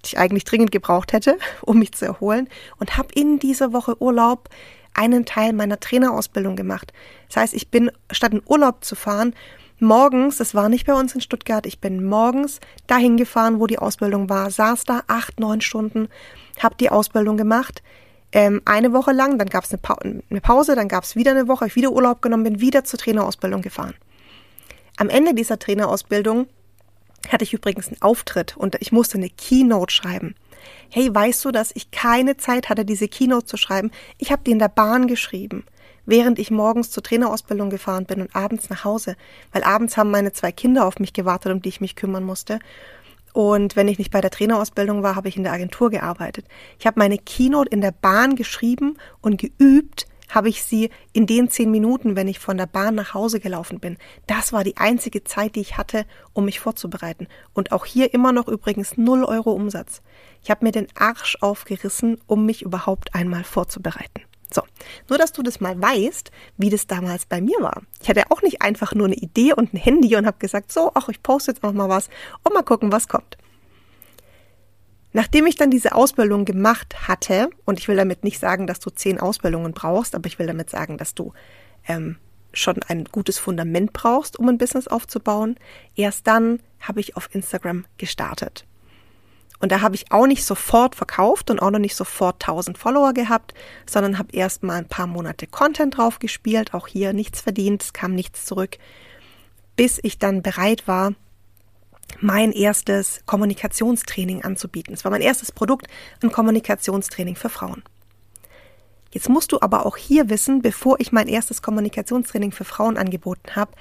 ich 0.07 0.17
eigentlich 0.17 0.43
dringend 0.43 0.71
gebraucht 0.71 1.13
hätte, 1.13 1.37
um 1.61 1.79
mich 1.79 1.93
zu 1.93 2.05
erholen 2.05 2.49
und 2.79 2.97
habe 2.97 3.09
in 3.13 3.39
dieser 3.39 3.73
Woche 3.73 4.01
Urlaub 4.01 4.49
einen 4.93 5.25
Teil 5.25 5.53
meiner 5.53 5.79
Trainerausbildung 5.79 6.55
gemacht. 6.55 6.91
Das 7.27 7.37
heißt, 7.37 7.53
ich 7.53 7.69
bin 7.69 7.91
statt 8.11 8.33
in 8.33 8.41
Urlaub 8.45 8.83
zu 8.83 8.95
fahren, 8.95 9.35
morgens, 9.79 10.37
das 10.37 10.55
war 10.55 10.69
nicht 10.69 10.87
bei 10.87 10.93
uns 10.93 11.13
in 11.13 11.21
Stuttgart, 11.21 11.65
ich 11.65 11.79
bin 11.79 12.03
morgens 12.03 12.59
dahin 12.87 13.15
gefahren, 13.15 13.59
wo 13.59 13.67
die 13.67 13.77
Ausbildung 13.77 14.29
war, 14.29 14.49
saß 14.49 14.85
da 14.85 15.03
acht, 15.07 15.39
neun 15.39 15.61
Stunden, 15.61 16.09
habe 16.59 16.75
die 16.79 16.89
Ausbildung 16.89 17.37
gemacht, 17.37 17.83
ähm, 18.31 18.61
eine 18.65 18.91
Woche 18.91 19.11
lang, 19.11 19.37
dann 19.37 19.47
gab 19.49 19.63
es 19.63 19.71
eine, 19.71 19.77
pa 19.77 19.93
eine, 20.03 20.41
Pause, 20.41 20.75
dann 20.75 20.87
gab 20.87 21.03
es 21.03 21.15
wieder 21.15 21.31
eine 21.31 21.47
Woche, 21.47 21.67
ich 21.67 21.75
wieder 21.75 21.91
Urlaub 21.91 22.21
genommen, 22.21 22.43
bin 22.43 22.59
wieder 22.59 22.83
zur 22.83 22.99
Trainerausbildung 22.99 23.61
gefahren. 23.61 23.93
Am 24.97 25.09
Ende 25.09 25.33
dieser 25.33 25.59
Trainerausbildung 25.59 26.47
hatte 27.29 27.43
ich 27.43 27.53
übrigens 27.53 27.87
einen 27.87 28.01
Auftritt 28.01 28.55
und 28.57 28.75
ich 28.79 28.91
musste 28.91 29.17
eine 29.17 29.29
Keynote 29.29 29.93
schreiben. 29.93 30.35
Hey, 30.89 31.13
weißt 31.13 31.43
du, 31.45 31.51
dass 31.51 31.71
ich 31.75 31.91
keine 31.91 32.37
Zeit 32.37 32.69
hatte, 32.69 32.85
diese 32.85 33.07
Keynote 33.07 33.45
zu 33.45 33.57
schreiben? 33.57 33.91
Ich 34.17 34.31
habe 34.31 34.43
die 34.45 34.51
in 34.51 34.59
der 34.59 34.69
Bahn 34.69 35.07
geschrieben, 35.07 35.65
während 36.05 36.39
ich 36.39 36.51
morgens 36.51 36.91
zur 36.91 37.03
Trainerausbildung 37.03 37.69
gefahren 37.69 38.05
bin 38.05 38.21
und 38.21 38.35
abends 38.35 38.69
nach 38.69 38.83
Hause, 38.83 39.15
weil 39.51 39.63
abends 39.63 39.97
haben 39.97 40.11
meine 40.11 40.33
zwei 40.33 40.51
Kinder 40.51 40.85
auf 40.85 40.99
mich 40.99 41.13
gewartet, 41.13 41.51
um 41.51 41.61
die 41.61 41.69
ich 41.69 41.81
mich 41.81 41.95
kümmern 41.95 42.23
musste. 42.23 42.59
Und 43.33 43.75
wenn 43.75 43.87
ich 43.87 43.99
nicht 43.99 44.11
bei 44.11 44.21
der 44.21 44.31
Trainerausbildung 44.31 45.03
war, 45.03 45.15
habe 45.15 45.27
ich 45.27 45.37
in 45.37 45.43
der 45.43 45.53
Agentur 45.53 45.89
gearbeitet. 45.89 46.45
Ich 46.79 46.87
habe 46.87 46.99
meine 46.99 47.17
Keynote 47.17 47.69
in 47.69 47.81
der 47.81 47.91
Bahn 47.91 48.35
geschrieben 48.35 48.97
und 49.21 49.37
geübt, 49.37 50.07
habe 50.29 50.49
ich 50.49 50.63
sie 50.63 50.89
in 51.13 51.25
den 51.25 51.49
zehn 51.49 51.71
Minuten, 51.71 52.15
wenn 52.15 52.27
ich 52.27 52.39
von 52.39 52.57
der 52.57 52.65
Bahn 52.65 52.95
nach 52.95 53.13
Hause 53.13 53.39
gelaufen 53.39 53.79
bin. 53.79 53.97
Das 54.25 54.53
war 54.53 54.63
die 54.63 54.77
einzige 54.77 55.23
Zeit, 55.23 55.55
die 55.55 55.61
ich 55.61 55.77
hatte, 55.77 56.05
um 56.33 56.45
mich 56.45 56.59
vorzubereiten. 56.59 57.27
Und 57.53 57.71
auch 57.71 57.85
hier 57.85 58.13
immer 58.13 58.31
noch 58.31 58.47
übrigens 58.47 58.97
null 58.97 59.23
Euro 59.23 59.51
Umsatz. 59.51 60.01
Ich 60.43 60.49
habe 60.49 60.65
mir 60.65 60.71
den 60.71 60.87
Arsch 60.95 61.37
aufgerissen, 61.41 62.19
um 62.27 62.45
mich 62.45 62.61
überhaupt 62.61 63.15
einmal 63.15 63.43
vorzubereiten. 63.43 64.21
So, 64.49 64.61
nur 65.09 65.17
dass 65.17 65.33
du 65.33 65.43
das 65.43 65.59
mal 65.59 65.79
weißt, 65.81 66.31
wie 66.57 66.69
das 66.69 66.87
damals 66.87 67.25
bei 67.25 67.41
mir 67.41 67.59
war. 67.59 67.81
Ich 68.01 68.09
hatte 68.09 68.23
auch 68.29 68.41
nicht 68.41 68.61
einfach 68.61 68.93
nur 68.93 69.07
eine 69.07 69.15
Idee 69.15 69.53
und 69.53 69.73
ein 69.73 69.77
Handy 69.77 70.15
und 70.15 70.25
habe 70.25 70.37
gesagt, 70.39 70.71
so, 70.71 70.91
ach, 70.93 71.09
ich 71.09 71.21
poste 71.21 71.51
jetzt 71.51 71.63
noch 71.63 71.73
mal 71.73 71.89
was 71.89 72.09
und 72.43 72.53
mal 72.53 72.63
gucken, 72.63 72.91
was 72.91 73.09
kommt. 73.09 73.37
Nachdem 75.17 75.47
ich 75.47 75.55
dann 75.55 75.71
diese 75.71 75.95
Ausbildung 75.95 76.45
gemacht 76.45 77.07
hatte, 77.07 77.49
und 77.65 77.79
ich 77.79 77.87
will 77.87 77.95
damit 77.95 78.23
nicht 78.23 78.39
sagen, 78.39 78.67
dass 78.67 78.79
du 78.79 78.91
zehn 78.91 79.19
Ausbildungen 79.19 79.73
brauchst, 79.73 80.13
aber 80.13 80.27
ich 80.27 80.37
will 80.37 80.45
damit 80.45 80.69
sagen, 80.69 80.99
dass 80.99 81.15
du 81.15 81.33
ähm, 81.87 82.17
schon 82.53 82.83
ein 82.87 83.05
gutes 83.05 83.39
Fundament 83.39 83.93
brauchst, 83.93 84.37
um 84.37 84.47
ein 84.47 84.59
Business 84.59 84.87
aufzubauen. 84.87 85.55
Erst 85.95 86.27
dann 86.27 86.59
habe 86.81 86.99
ich 86.99 87.17
auf 87.17 87.33
Instagram 87.33 87.85
gestartet. 87.97 88.67
Und 89.59 89.71
da 89.71 89.81
habe 89.81 89.95
ich 89.95 90.11
auch 90.11 90.27
nicht 90.27 90.45
sofort 90.45 90.93
verkauft 90.93 91.49
und 91.49 91.63
auch 91.63 91.71
noch 91.71 91.79
nicht 91.79 91.95
sofort 91.95 92.35
1000 92.43 92.77
Follower 92.77 93.13
gehabt, 93.13 93.55
sondern 93.89 94.19
habe 94.19 94.35
erst 94.35 94.61
mal 94.61 94.75
ein 94.75 94.87
paar 94.87 95.07
Monate 95.07 95.47
Content 95.47 95.97
drauf 95.97 96.19
gespielt, 96.19 96.75
auch 96.75 96.85
hier 96.85 97.13
nichts 97.13 97.41
verdient, 97.41 97.81
es 97.81 97.91
kam 97.91 98.13
nichts 98.13 98.45
zurück, 98.45 98.77
bis 99.75 99.99
ich 100.03 100.19
dann 100.19 100.43
bereit 100.43 100.87
war, 100.87 101.15
mein 102.19 102.51
erstes 102.51 103.21
Kommunikationstraining 103.25 104.43
anzubieten. 104.43 104.93
Es 104.93 105.03
war 105.03 105.11
mein 105.11 105.21
erstes 105.21 105.51
Produkt, 105.51 105.87
ein 106.21 106.31
Kommunikationstraining 106.31 107.35
für 107.35 107.49
Frauen. 107.49 107.83
Jetzt 109.11 109.29
musst 109.29 109.51
du 109.51 109.61
aber 109.61 109.85
auch 109.85 109.97
hier 109.97 110.29
wissen, 110.29 110.61
bevor 110.61 110.99
ich 110.99 111.11
mein 111.11 111.27
erstes 111.27 111.61
Kommunikationstraining 111.61 112.51
für 112.51 112.65
Frauen 112.65 112.97
angeboten 112.97 113.55
habe, 113.55 113.71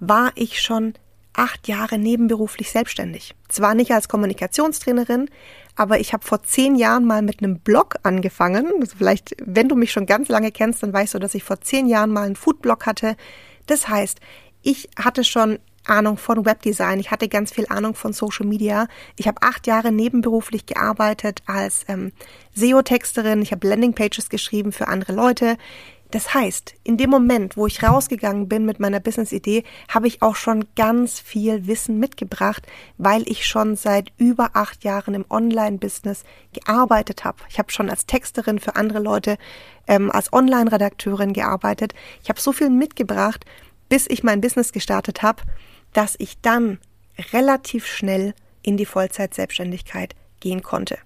war 0.00 0.32
ich 0.34 0.60
schon 0.60 0.94
acht 1.32 1.68
Jahre 1.68 1.98
nebenberuflich 1.98 2.70
selbstständig. 2.70 3.34
Zwar 3.48 3.74
nicht 3.74 3.92
als 3.92 4.08
Kommunikationstrainerin, 4.08 5.30
aber 5.76 6.00
ich 6.00 6.12
habe 6.12 6.26
vor 6.26 6.42
zehn 6.42 6.74
Jahren 6.74 7.04
mal 7.04 7.22
mit 7.22 7.42
einem 7.42 7.60
Blog 7.60 7.96
angefangen. 8.02 8.66
Also 8.80 8.96
vielleicht, 8.98 9.36
wenn 9.44 9.68
du 9.68 9.76
mich 9.76 9.92
schon 9.92 10.06
ganz 10.06 10.28
lange 10.28 10.50
kennst, 10.50 10.82
dann 10.82 10.92
weißt 10.92 11.14
du, 11.14 11.18
dass 11.18 11.34
ich 11.34 11.44
vor 11.44 11.60
zehn 11.60 11.86
Jahren 11.86 12.10
mal 12.10 12.26
einen 12.26 12.36
Foodblog 12.36 12.86
hatte. 12.86 13.16
Das 13.66 13.88
heißt, 13.88 14.20
ich 14.62 14.88
hatte 14.96 15.22
schon 15.22 15.58
Ahnung 15.88 16.16
von 16.16 16.44
Webdesign, 16.44 17.00
ich 17.00 17.10
hatte 17.10 17.28
ganz 17.28 17.52
viel 17.52 17.66
Ahnung 17.68 17.94
von 17.94 18.12
Social 18.12 18.46
Media. 18.46 18.88
Ich 19.16 19.26
habe 19.26 19.42
acht 19.42 19.66
Jahre 19.66 19.92
nebenberuflich 19.92 20.66
gearbeitet 20.66 21.42
als 21.46 21.84
ähm, 21.88 22.12
SEO-Texterin, 22.54 23.42
ich 23.42 23.52
habe 23.52 23.68
Landingpages 23.68 24.28
geschrieben 24.28 24.72
für 24.72 24.88
andere 24.88 25.12
Leute. 25.12 25.56
Das 26.10 26.32
heißt, 26.32 26.74
in 26.84 26.96
dem 26.96 27.10
Moment, 27.10 27.58
wo 27.58 27.66
ich 27.66 27.82
rausgegangen 27.82 28.48
bin 28.48 28.64
mit 28.64 28.80
meiner 28.80 28.98
Business-Idee, 28.98 29.64
habe 29.90 30.06
ich 30.06 30.22
auch 30.22 30.36
schon 30.36 30.64
ganz 30.74 31.20
viel 31.20 31.66
Wissen 31.66 31.98
mitgebracht, 31.98 32.66
weil 32.96 33.28
ich 33.28 33.46
schon 33.46 33.76
seit 33.76 34.12
über 34.16 34.50
acht 34.54 34.84
Jahren 34.84 35.12
im 35.12 35.26
Online-Business 35.28 36.24
gearbeitet 36.54 37.24
habe. 37.24 37.38
Ich 37.50 37.58
habe 37.58 37.70
schon 37.70 37.90
als 37.90 38.06
Texterin 38.06 38.58
für 38.58 38.76
andere 38.76 39.00
Leute, 39.00 39.36
ähm, 39.86 40.10
als 40.10 40.32
Online-Redakteurin 40.32 41.34
gearbeitet. 41.34 41.92
Ich 42.22 42.30
habe 42.30 42.40
so 42.40 42.52
viel 42.52 42.70
mitgebracht, 42.70 43.44
bis 43.90 44.06
ich 44.08 44.22
mein 44.22 44.40
Business 44.40 44.72
gestartet 44.72 45.22
habe, 45.22 45.42
dass 45.92 46.14
ich 46.18 46.40
dann 46.40 46.78
relativ 47.32 47.86
schnell 47.86 48.34
in 48.62 48.76
die 48.76 48.86
Vollzeit-Selbstständigkeit 48.86 50.14
gehen 50.40 50.62
konnte. 50.62 50.98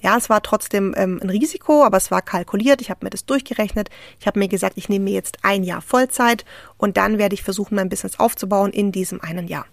Ja, 0.00 0.16
es 0.16 0.30
war 0.30 0.42
trotzdem 0.42 0.94
ähm, 0.96 1.18
ein 1.22 1.30
Risiko, 1.30 1.84
aber 1.84 1.96
es 1.96 2.10
war 2.10 2.22
kalkuliert. 2.22 2.80
Ich 2.80 2.90
habe 2.90 3.04
mir 3.04 3.10
das 3.10 3.26
durchgerechnet. 3.26 3.90
Ich 4.20 4.26
habe 4.26 4.38
mir 4.38 4.48
gesagt, 4.48 4.78
ich 4.78 4.88
nehme 4.88 5.06
mir 5.06 5.14
jetzt 5.14 5.38
ein 5.42 5.64
Jahr 5.64 5.82
Vollzeit 5.82 6.44
und 6.76 6.96
dann 6.96 7.18
werde 7.18 7.34
ich 7.34 7.42
versuchen, 7.42 7.74
mein 7.74 7.88
Business 7.88 8.18
aufzubauen 8.18 8.72
in 8.72 8.92
diesem 8.92 9.20
einen 9.20 9.48
Jahr. 9.48 9.66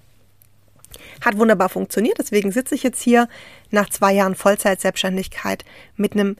Hat 1.23 1.37
wunderbar 1.37 1.69
funktioniert. 1.69 2.17
Deswegen 2.17 2.51
sitze 2.51 2.73
ich 2.73 2.81
jetzt 2.81 3.01
hier 3.01 3.27
nach 3.69 3.89
zwei 3.89 4.13
Jahren 4.13 4.35
Vollzeit-Selbstständigkeit 4.35 5.63
mit 5.95 6.13
einem 6.13 6.37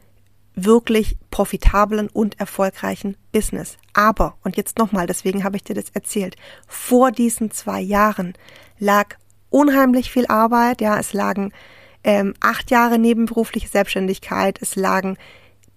wirklich 0.56 1.18
profitablen 1.32 2.08
und 2.10 2.40
erfolgreichen 2.40 3.18
Business. 3.32 3.78
Aber, 3.94 4.38
und 4.44 4.58
jetzt 4.58 4.78
nochmal, 4.78 5.08
deswegen 5.08 5.44
habe 5.44 5.58
ich 5.58 5.64
dir 5.64 5.76
das 5.76 5.90
erzählt, 5.94 6.36
vor 6.68 7.12
diesen 7.12 7.52
zwei 7.52 7.82
Jahren 7.82 8.34
lag 8.80 9.16
unheimlich 9.50 10.12
viel 10.12 10.26
Arbeit. 10.28 10.82
Ja, 10.82 10.98
es 10.98 11.14
lagen 11.14 11.52
ähm, 12.04 12.34
acht 12.40 12.72
Jahre 12.72 13.00
nebenberufliche 13.00 13.68
Selbstständigkeit, 13.68 14.62
es 14.62 14.76
lagen 14.76 15.18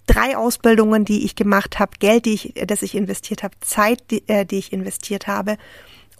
drei 0.06 0.36
Ausbildungen, 0.36 1.04
die 1.04 1.24
ich 1.24 1.36
gemacht 1.36 1.78
habe, 1.78 1.92
Geld, 1.98 2.26
die 2.26 2.34
ich, 2.34 2.54
das 2.66 2.82
ich 2.82 2.94
investiert 2.94 3.42
habe, 3.42 3.54
Zeit, 3.60 4.10
die, 4.10 4.28
äh, 4.28 4.44
die 4.44 4.58
ich 4.58 4.72
investiert 4.72 5.26
habe, 5.26 5.58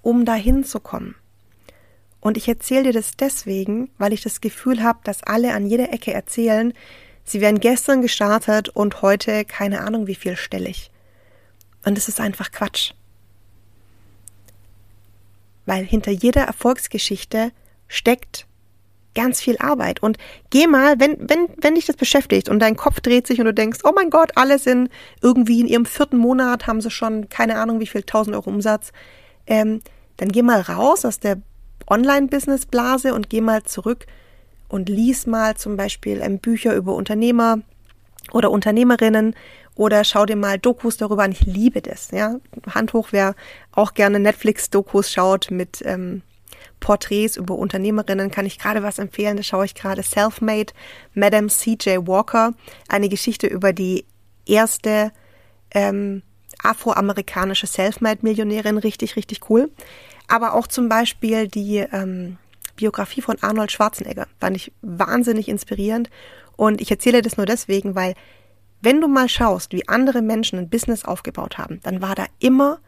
um 0.03 0.25
dahin 0.25 0.65
zu 0.65 0.81
kommen. 0.81 1.15
Und 2.21 2.37
ich 2.37 2.49
erzähle 2.49 2.85
dir 2.85 2.93
das 2.93 3.17
deswegen, 3.17 3.91
weil 3.99 4.13
ich 4.13 4.23
das 4.23 4.41
Gefühl 4.41 4.83
habe, 4.83 4.99
dass 5.05 5.23
alle 5.23 5.55
an 5.55 5.67
jeder 5.67 5.93
Ecke 5.93 6.13
erzählen, 6.13 6.73
sie 7.31 7.41
wären 7.41 7.61
gestern 7.61 8.03
gestartet 8.03 8.69
und 8.69 9.03
heute 9.03 9.45
keine 9.45 9.81
Ahnung 9.81 10.07
wie 10.07 10.15
viel 10.15 10.37
stellig. 10.37 10.91
Und 11.85 11.97
es 11.97 12.09
ist 12.09 12.21
einfach 12.21 12.51
Quatsch. 12.51 12.93
Weil 15.67 15.85
hinter 15.85 16.11
jeder 16.11 16.43
Erfolgsgeschichte 16.43 17.53
steckt 17.87 18.47
ganz 19.15 19.41
viel 19.41 19.59
Arbeit. 19.59 20.01
Und 20.01 20.17
geh 20.51 20.67
mal, 20.67 21.01
wenn, 21.01 21.29
wenn, 21.29 21.49
wenn 21.57 21.75
dich 21.75 21.87
das 21.87 21.97
beschäftigt 21.97 22.49
und 22.49 22.61
dein 22.61 22.77
Kopf 22.77 23.01
dreht 23.01 23.27
sich 23.27 23.41
und 23.41 23.47
du 23.47 23.55
denkst, 23.55 23.81
oh 23.85 23.93
mein 23.95 24.11
Gott, 24.11 24.33
alle 24.37 24.59
sind 24.59 24.91
irgendwie 25.23 25.61
in 25.61 25.67
ihrem 25.67 25.87
vierten 25.87 26.19
Monat, 26.19 26.67
haben 26.67 26.81
sie 26.81 26.91
schon 26.91 27.29
keine 27.29 27.59
Ahnung 27.59 27.81
wie 27.81 27.87
viel, 27.87 28.03
1000 28.03 28.37
Euro 28.37 28.49
Umsatz, 28.51 28.93
ähm, 29.47 29.81
dann 30.19 30.31
geh 30.31 30.43
mal 30.43 30.61
raus 30.61 31.05
aus 31.05 31.19
der 31.19 31.39
Online-Business-Blase 31.89 33.15
und 33.15 33.29
geh 33.29 33.41
mal 33.41 33.65
zurück 33.65 34.07
und 34.69 34.89
lies 34.89 35.27
mal 35.27 35.57
zum 35.57 35.77
Beispiel 35.77 36.21
ähm, 36.23 36.39
Bücher 36.39 36.75
über 36.75 36.95
Unternehmer 36.95 37.61
oder 38.33 38.51
Unternehmerinnen 38.51 39.35
oder 39.75 40.05
schau 40.05 40.27
dir 40.27 40.37
mal 40.37 40.59
Dokus 40.59 40.97
darüber 40.97 41.23
an. 41.23 41.33
Ich 41.33 41.43
liebe 41.43 41.81
das, 41.81 42.11
ja. 42.11 42.37
Hand 42.69 42.93
hoch, 42.93 43.09
wer 43.13 43.35
auch 43.73 43.95
gerne 43.95 44.19
Netflix-Dokus 44.19 45.13
schaut 45.13 45.51
mit 45.51 45.83
ähm, 45.85 46.23
Porträts 46.81 47.37
über 47.37 47.55
Unternehmerinnen 47.55 48.31
kann 48.31 48.47
ich 48.47 48.59
gerade 48.59 48.83
was 48.83 48.99
empfehlen. 48.99 49.37
Da 49.37 49.43
schaue 49.43 49.65
ich 49.65 49.75
gerade 49.75 50.03
Selfmade, 50.03 50.73
Madame 51.15 51.49
C.J. 51.49 52.07
Walker, 52.07 52.55
eine 52.89 53.09
Geschichte 53.09 53.47
über 53.47 53.73
die 53.73 54.05
erste 54.47 55.13
ähm, 55.73 56.23
afroamerikanische 56.63 57.67
Selfmade-Millionärin. 57.67 58.79
Richtig, 58.79 59.17
richtig 59.17 59.49
cool. 59.51 59.71
Aber 60.29 60.55
auch 60.55 60.67
zum 60.67 60.89
Beispiel 60.89 61.49
die 61.49 61.79
ähm, 61.79 62.39
Biografie 62.79 63.21
von 63.21 63.37
Arnold 63.43 63.71
Schwarzenegger. 63.71 64.27
Fand 64.41 64.57
ich 64.57 64.73
wahnsinnig 64.81 65.49
inspirierend. 65.49 66.09
Und 66.57 66.81
ich 66.81 66.91
erzähle 66.91 67.23
das 67.23 67.37
nur 67.37 67.47
deswegen, 67.47 67.95
weil 67.95 68.15
wenn 68.81 69.01
du 69.01 69.09
mal 69.09 69.29
schaust, 69.29 69.73
wie 69.73 69.89
andere 69.89 70.23
Menschen 70.23 70.59
ein 70.59 70.71
Business 70.71 71.05
aufgebaut 71.05 71.59
haben, 71.59 71.81
dann 71.83 72.01
war 72.01 72.15
da 72.15 72.27
immer 72.39 72.81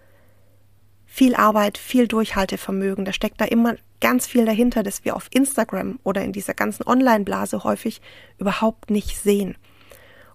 viel 1.04 1.34
Arbeit, 1.34 1.76
viel 1.76 2.06
Durchhaltevermögen. 2.06 3.04
Da 3.04 3.12
steckt 3.12 3.40
da 3.40 3.44
immer 3.44 3.74
ganz 4.00 4.26
viel 4.26 4.46
dahinter, 4.46 4.82
das 4.82 5.04
wir 5.04 5.16
auf 5.16 5.28
Instagram 5.32 5.98
oder 6.04 6.22
in 6.22 6.32
dieser 6.32 6.54
ganzen 6.54 6.86
Online-Blase 6.86 7.64
häufig 7.64 8.00
überhaupt 8.38 8.90
nicht 8.90 9.18
sehen. 9.18 9.56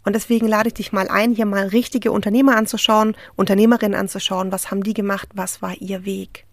Und 0.04 0.14
deswegen 0.14 0.48
lade 0.48 0.68
ich 0.68 0.76
dich 0.76 0.92
mal 0.92 1.08
ein, 1.08 1.34
hier 1.34 1.46
mal 1.46 1.68
richtige 1.68 2.12
Unternehmer 2.12 2.58
anzuschauen, 2.58 3.16
Unternehmerinnen 3.36 4.00
anzuschauen, 4.00 4.52
was 4.52 4.70
haben 4.70 4.84
die 4.84 4.94
gemacht, 4.94 5.30
was 5.34 5.62
war 5.62 5.76
ihr 5.80 6.06
Weg. 6.06 6.46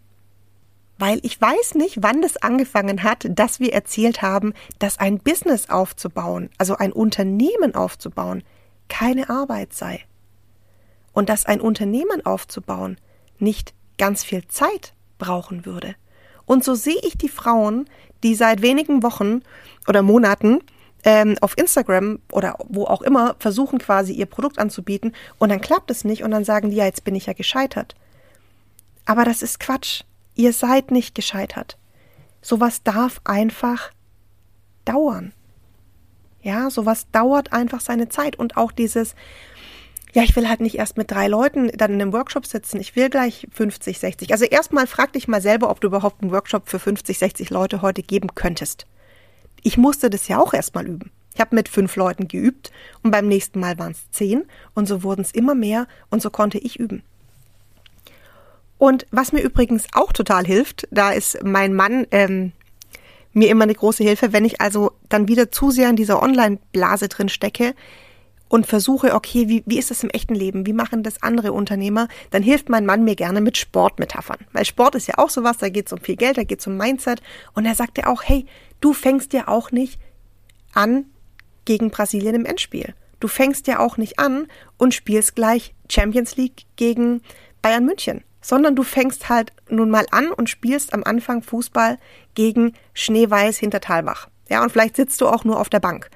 Weil 0.98 1.20
ich 1.22 1.40
weiß 1.40 1.74
nicht, 1.74 2.02
wann 2.02 2.22
das 2.22 2.36
angefangen 2.36 3.02
hat, 3.02 3.26
dass 3.28 3.60
wir 3.60 3.72
erzählt 3.72 4.22
haben, 4.22 4.52
dass 4.78 4.98
ein 4.98 5.18
Business 5.18 5.68
aufzubauen, 5.68 6.50
also 6.58 6.76
ein 6.76 6.92
Unternehmen 6.92 7.74
aufzubauen, 7.74 8.44
keine 8.88 9.30
Arbeit 9.30 9.72
sei. 9.72 10.00
Und 11.12 11.28
dass 11.28 11.46
ein 11.46 11.60
Unternehmen 11.60 12.24
aufzubauen 12.24 12.98
nicht 13.38 13.74
ganz 13.98 14.24
viel 14.24 14.46
Zeit 14.48 14.94
brauchen 15.18 15.66
würde. 15.66 15.94
Und 16.44 16.64
so 16.64 16.74
sehe 16.74 17.00
ich 17.02 17.16
die 17.16 17.28
Frauen, 17.28 17.88
die 18.22 18.34
seit 18.34 18.62
wenigen 18.62 19.02
Wochen 19.02 19.40
oder 19.88 20.02
Monaten 20.02 20.60
ähm, 21.04 21.36
auf 21.40 21.56
Instagram 21.58 22.20
oder 22.30 22.56
wo 22.68 22.84
auch 22.84 23.02
immer 23.02 23.36
versuchen 23.38 23.78
quasi 23.78 24.12
ihr 24.12 24.26
Produkt 24.26 24.58
anzubieten 24.58 25.12
und 25.38 25.48
dann 25.48 25.60
klappt 25.60 25.90
es 25.90 26.04
nicht 26.04 26.22
und 26.22 26.30
dann 26.30 26.44
sagen 26.44 26.70
die, 26.70 26.76
ja, 26.76 26.84
jetzt 26.84 27.04
bin 27.04 27.14
ich 27.14 27.26
ja 27.26 27.32
gescheitert. 27.32 27.94
Aber 29.04 29.24
das 29.24 29.42
ist 29.42 29.58
Quatsch. 29.58 30.02
Ihr 30.34 30.52
seid 30.52 30.90
nicht 30.90 31.14
gescheitert. 31.14 31.78
Sowas 32.40 32.82
darf 32.82 33.20
einfach 33.24 33.92
dauern. 34.84 35.32
Ja, 36.42 36.70
sowas 36.70 37.06
dauert 37.12 37.52
einfach 37.52 37.80
seine 37.80 38.08
Zeit 38.08 38.36
und 38.36 38.56
auch 38.56 38.72
dieses, 38.72 39.14
ja, 40.12 40.22
ich 40.22 40.34
will 40.34 40.48
halt 40.48 40.60
nicht 40.60 40.76
erst 40.76 40.96
mit 40.96 41.10
drei 41.10 41.28
Leuten 41.28 41.70
dann 41.76 41.94
in 41.94 42.02
einem 42.02 42.12
Workshop 42.12 42.46
sitzen. 42.46 42.80
Ich 42.80 42.96
will 42.96 43.10
gleich 43.10 43.46
50, 43.52 43.98
60. 43.98 44.32
Also 44.32 44.44
erstmal 44.44 44.86
frag 44.86 45.12
dich 45.12 45.28
mal 45.28 45.40
selber, 45.40 45.70
ob 45.70 45.80
du 45.80 45.86
überhaupt 45.86 46.22
einen 46.22 46.32
Workshop 46.32 46.68
für 46.68 46.78
50, 46.78 47.18
60 47.18 47.50
Leute 47.50 47.80
heute 47.80 48.02
geben 48.02 48.34
könntest. 48.34 48.86
Ich 49.62 49.78
musste 49.78 50.10
das 50.10 50.26
ja 50.26 50.38
auch 50.38 50.52
erstmal 50.52 50.86
üben. 50.86 51.12
Ich 51.34 51.40
habe 51.40 51.54
mit 51.54 51.68
fünf 51.68 51.96
Leuten 51.96 52.28
geübt 52.28 52.72
und 53.02 53.10
beim 53.10 53.26
nächsten 53.28 53.60
Mal 53.60 53.78
waren 53.78 53.92
es 53.92 54.10
zehn 54.10 54.44
und 54.74 54.86
so 54.86 55.02
wurden 55.02 55.22
es 55.22 55.30
immer 55.30 55.54
mehr 55.54 55.86
und 56.10 56.20
so 56.20 56.28
konnte 56.28 56.58
ich 56.58 56.78
üben. 56.78 57.02
Und 58.82 59.06
was 59.12 59.30
mir 59.30 59.42
übrigens 59.42 59.86
auch 59.92 60.12
total 60.12 60.44
hilft, 60.44 60.88
da 60.90 61.12
ist 61.12 61.44
mein 61.44 61.72
Mann 61.72 62.04
ähm, 62.10 62.50
mir 63.32 63.48
immer 63.48 63.62
eine 63.62 63.76
große 63.76 64.02
Hilfe, 64.02 64.32
wenn 64.32 64.44
ich 64.44 64.60
also 64.60 64.90
dann 65.08 65.28
wieder 65.28 65.52
zu 65.52 65.70
sehr 65.70 65.88
in 65.88 65.94
dieser 65.94 66.20
Online-Blase 66.20 67.06
drin 67.06 67.28
stecke, 67.28 67.76
und 68.48 68.66
versuche, 68.66 69.14
okay, 69.14 69.48
wie, 69.48 69.62
wie 69.66 69.78
ist 69.78 69.92
das 69.92 70.02
im 70.02 70.10
echten 70.10 70.34
Leben? 70.34 70.66
Wie 70.66 70.72
machen 70.72 71.04
das 71.04 71.22
andere 71.22 71.52
Unternehmer? 71.52 72.08
Dann 72.30 72.42
hilft 72.42 72.70
mein 72.70 72.84
Mann 72.84 73.04
mir 73.04 73.14
gerne 73.14 73.40
mit 73.40 73.56
Sportmetaphern. 73.56 74.40
Weil 74.52 74.64
Sport 74.64 74.96
ist 74.96 75.06
ja 75.06 75.16
auch 75.16 75.30
sowas, 75.30 75.58
da 75.58 75.68
geht 75.68 75.86
es 75.86 75.92
um 75.92 76.00
viel 76.00 76.16
Geld, 76.16 76.36
da 76.36 76.42
geht 76.42 76.58
es 76.58 76.66
um 76.66 76.76
Mindset. 76.76 77.22
Und 77.54 77.66
er 77.66 77.76
sagt 77.76 77.98
ja 77.98 78.08
auch, 78.08 78.24
hey, 78.24 78.46
du 78.80 78.94
fängst 78.94 79.32
ja 79.32 79.46
auch 79.46 79.70
nicht 79.70 80.00
an 80.74 81.04
gegen 81.66 81.90
Brasilien 81.90 82.34
im 82.34 82.46
Endspiel. 82.46 82.94
Du 83.20 83.28
fängst 83.28 83.68
ja 83.68 83.78
auch 83.78 83.96
nicht 83.96 84.18
an 84.18 84.48
und 84.76 84.92
spielst 84.92 85.36
gleich 85.36 85.72
Champions 85.88 86.36
League 86.36 86.64
gegen 86.74 87.22
Bayern 87.62 87.86
München. 87.86 88.24
Sondern 88.42 88.76
du 88.76 88.82
fängst 88.82 89.28
halt 89.28 89.52
nun 89.70 89.88
mal 89.88 90.06
an 90.10 90.30
und 90.30 90.50
spielst 90.50 90.92
am 90.92 91.04
Anfang 91.04 91.42
Fußball 91.42 91.98
gegen 92.34 92.74
Schneeweiß 92.92 93.56
hinter 93.56 93.80
Talbach. 93.80 94.28
Ja, 94.48 94.62
und 94.62 94.70
vielleicht 94.72 94.96
sitzt 94.96 95.20
du 95.20 95.28
auch 95.28 95.44
nur 95.44 95.58
auf 95.58 95.70
der 95.70 95.80
Bank. 95.80 96.10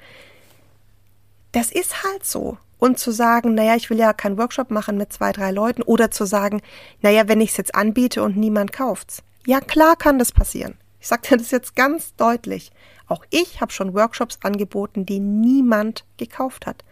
Das 1.53 1.71
ist 1.71 2.03
halt 2.03 2.25
so. 2.25 2.57
Und 2.77 2.99
zu 2.99 3.09
sagen, 3.09 3.55
naja, 3.55 3.75
ich 3.75 3.89
will 3.89 3.97
ja 3.97 4.13
keinen 4.13 4.37
Workshop 4.37 4.69
machen 4.69 4.97
mit 4.97 5.11
zwei, 5.11 5.31
drei 5.31 5.49
Leuten 5.49 5.81
oder 5.81 6.11
zu 6.11 6.25
sagen, 6.25 6.61
naja, 7.01 7.27
wenn 7.27 7.41
ich 7.41 7.49
es 7.51 7.57
jetzt 7.57 7.73
anbiete 7.73 8.21
und 8.21 8.37
niemand 8.37 8.71
kauft's. 8.71 9.23
Ja, 9.47 9.61
klar 9.61 9.95
kann 9.95 10.19
das 10.19 10.31
passieren. 10.31 10.77
Ich 10.99 11.07
sage 11.07 11.27
dir 11.27 11.37
das 11.37 11.49
jetzt 11.49 11.75
ganz 11.75 12.15
deutlich. 12.15 12.71
Auch 13.07 13.23
ich 13.29 13.61
habe 13.61 13.71
schon 13.71 13.95
Workshops 13.95 14.39
angeboten, 14.43 15.05
die 15.05 15.19
niemand 15.19 16.05
gekauft 16.17 16.67
hat. 16.67 16.83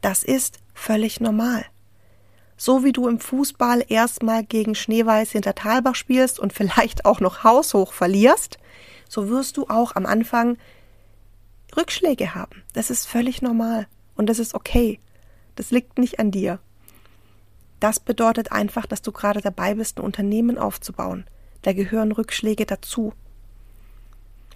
Das 0.00 0.22
ist 0.22 0.60
völlig 0.74 1.18
normal. 1.18 1.64
So 2.60 2.82
wie 2.82 2.92
du 2.92 3.06
im 3.06 3.20
Fußball 3.20 3.84
erstmal 3.88 4.44
gegen 4.44 4.74
Schneeweiß 4.74 5.30
hinter 5.30 5.54
Talbach 5.54 5.94
spielst 5.94 6.40
und 6.40 6.52
vielleicht 6.52 7.04
auch 7.04 7.20
noch 7.20 7.44
haushoch 7.44 7.92
verlierst, 7.92 8.58
so 9.08 9.28
wirst 9.28 9.56
du 9.56 9.68
auch 9.68 9.94
am 9.94 10.04
Anfang 10.04 10.58
Rückschläge 11.76 12.34
haben. 12.34 12.64
Das 12.72 12.90
ist 12.90 13.06
völlig 13.06 13.42
normal 13.42 13.86
und 14.16 14.28
das 14.28 14.40
ist 14.40 14.54
okay. 14.54 14.98
Das 15.54 15.70
liegt 15.70 15.98
nicht 15.98 16.18
an 16.18 16.32
dir. 16.32 16.58
Das 17.78 18.00
bedeutet 18.00 18.50
einfach, 18.50 18.86
dass 18.86 19.02
du 19.02 19.12
gerade 19.12 19.40
dabei 19.40 19.74
bist, 19.74 19.98
ein 19.98 20.04
Unternehmen 20.04 20.58
aufzubauen. 20.58 21.26
Da 21.62 21.72
gehören 21.72 22.10
Rückschläge 22.10 22.66
dazu. 22.66 23.12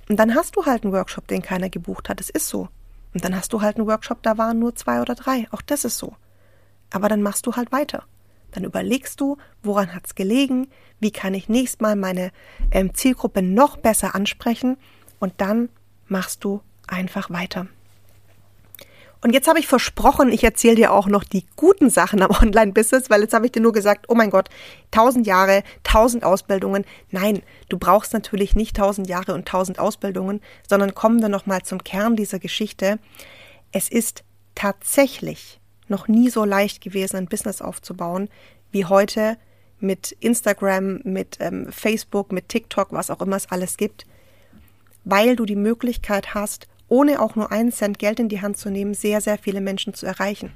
Und 0.08 0.16
dann 0.16 0.34
hast 0.34 0.56
du 0.56 0.66
halt 0.66 0.82
einen 0.82 0.92
Workshop, 0.92 1.28
den 1.28 1.40
keiner 1.40 1.70
gebucht 1.70 2.08
hat. 2.08 2.20
Es 2.20 2.30
ist 2.30 2.48
so. 2.48 2.68
Und 3.14 3.24
dann 3.24 3.36
hast 3.36 3.52
du 3.52 3.60
halt 3.60 3.76
einen 3.76 3.86
Workshop, 3.86 4.24
da 4.24 4.38
waren 4.38 4.58
nur 4.58 4.74
zwei 4.74 5.00
oder 5.00 5.14
drei. 5.14 5.46
Auch 5.52 5.62
das 5.62 5.84
ist 5.84 5.98
so. 5.98 6.16
Aber 6.92 7.08
dann 7.08 7.22
machst 7.22 7.46
du 7.46 7.54
halt 7.54 7.72
weiter. 7.72 8.04
Dann 8.52 8.64
überlegst 8.64 9.20
du, 9.20 9.38
woran 9.62 9.94
hat's 9.94 10.14
gelegen, 10.14 10.68
wie 11.00 11.10
kann 11.10 11.34
ich 11.34 11.48
nächstes 11.48 11.80
Mal 11.80 11.96
meine 11.96 12.30
ähm, 12.70 12.94
Zielgruppe 12.94 13.42
noch 13.42 13.76
besser 13.78 14.14
ansprechen 14.14 14.76
und 15.18 15.32
dann 15.38 15.70
machst 16.06 16.44
du 16.44 16.60
einfach 16.86 17.30
weiter. 17.30 17.66
Und 19.24 19.32
jetzt 19.32 19.46
habe 19.46 19.60
ich 19.60 19.68
versprochen, 19.68 20.32
ich 20.32 20.42
erzähle 20.42 20.74
dir 20.74 20.92
auch 20.92 21.06
noch 21.06 21.22
die 21.22 21.46
guten 21.54 21.90
Sachen 21.90 22.20
am 22.22 22.30
Online-Business, 22.42 23.08
weil 23.08 23.22
jetzt 23.22 23.32
habe 23.32 23.46
ich 23.46 23.52
dir 23.52 23.62
nur 23.62 23.72
gesagt, 23.72 24.06
oh 24.08 24.14
mein 24.14 24.30
Gott, 24.30 24.48
tausend 24.90 25.26
Jahre, 25.26 25.62
tausend 25.84 26.24
Ausbildungen. 26.24 26.84
Nein, 27.10 27.42
du 27.68 27.78
brauchst 27.78 28.12
natürlich 28.12 28.56
nicht 28.56 28.76
tausend 28.76 29.08
Jahre 29.08 29.32
und 29.34 29.46
tausend 29.46 29.78
Ausbildungen, 29.78 30.40
sondern 30.68 30.94
kommen 30.94 31.22
wir 31.22 31.28
nochmal 31.28 31.62
zum 31.62 31.84
Kern 31.84 32.16
dieser 32.16 32.40
Geschichte. 32.40 32.98
Es 33.70 33.88
ist 33.88 34.24
tatsächlich 34.56 35.60
noch 35.92 36.08
nie 36.08 36.28
so 36.30 36.44
leicht 36.44 36.80
gewesen, 36.80 37.16
ein 37.16 37.28
Business 37.28 37.62
aufzubauen, 37.62 38.28
wie 38.72 38.86
heute 38.86 39.36
mit 39.78 40.12
Instagram, 40.20 41.00
mit 41.04 41.38
ähm, 41.40 41.70
Facebook, 41.70 42.32
mit 42.32 42.48
TikTok, 42.48 42.92
was 42.92 43.10
auch 43.10 43.20
immer 43.20 43.36
es 43.36 43.50
alles 43.50 43.76
gibt, 43.76 44.06
weil 45.04 45.36
du 45.36 45.44
die 45.44 45.56
Möglichkeit 45.56 46.34
hast, 46.34 46.66
ohne 46.88 47.20
auch 47.20 47.36
nur 47.36 47.52
einen 47.52 47.72
Cent 47.72 47.98
Geld 47.98 48.18
in 48.18 48.28
die 48.28 48.40
Hand 48.40 48.56
zu 48.56 48.70
nehmen, 48.70 48.94
sehr, 48.94 49.20
sehr 49.20 49.38
viele 49.38 49.60
Menschen 49.60 49.94
zu 49.94 50.06
erreichen. 50.06 50.52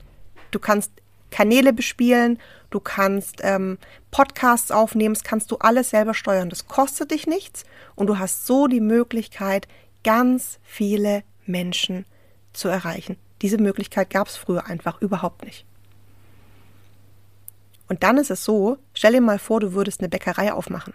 Du 0.51 0.59
kannst 0.59 0.91
Kanäle 1.31 1.73
bespielen, 1.73 2.39
du 2.71 2.81
kannst 2.81 3.41
ähm, 3.43 3.79
Podcasts 4.11 4.71
aufnehmen, 4.71 5.15
das 5.15 5.25
kannst 5.25 5.51
du 5.51 5.57
alles 5.57 5.91
selber 5.91 6.15
steuern. 6.15 6.51
Das 6.51 6.67
kostet 6.67 7.11
dich 7.11 7.27
nichts 7.27 7.65
und 7.95 8.07
du 8.07 8.19
hast 8.19 8.47
so 8.47 8.67
die 8.69 8.81
Möglichkeit, 8.81 9.67
ganz 10.05 10.59
viele 10.63 11.25
Menschen 11.47 12.07
zu 12.53 12.69
erreichen. 12.69 13.17
Diese 13.43 13.59
Möglichkeit 13.59 14.11
gab 14.11 14.29
es 14.29 14.37
früher 14.37 14.67
einfach 14.67 15.01
überhaupt 15.01 15.45
nicht. 15.45 15.65
Und 17.89 18.03
dann 18.03 18.19
ist 18.19 18.31
es 18.31 18.45
so, 18.45 18.79
stell 18.95 19.13
dir 19.13 19.21
mal 19.21 19.39
vor, 19.39 19.61
du 19.61 19.73
würdest 19.73 20.01
eine 20.01 20.09
Bäckerei 20.09 20.53
aufmachen 20.53 20.95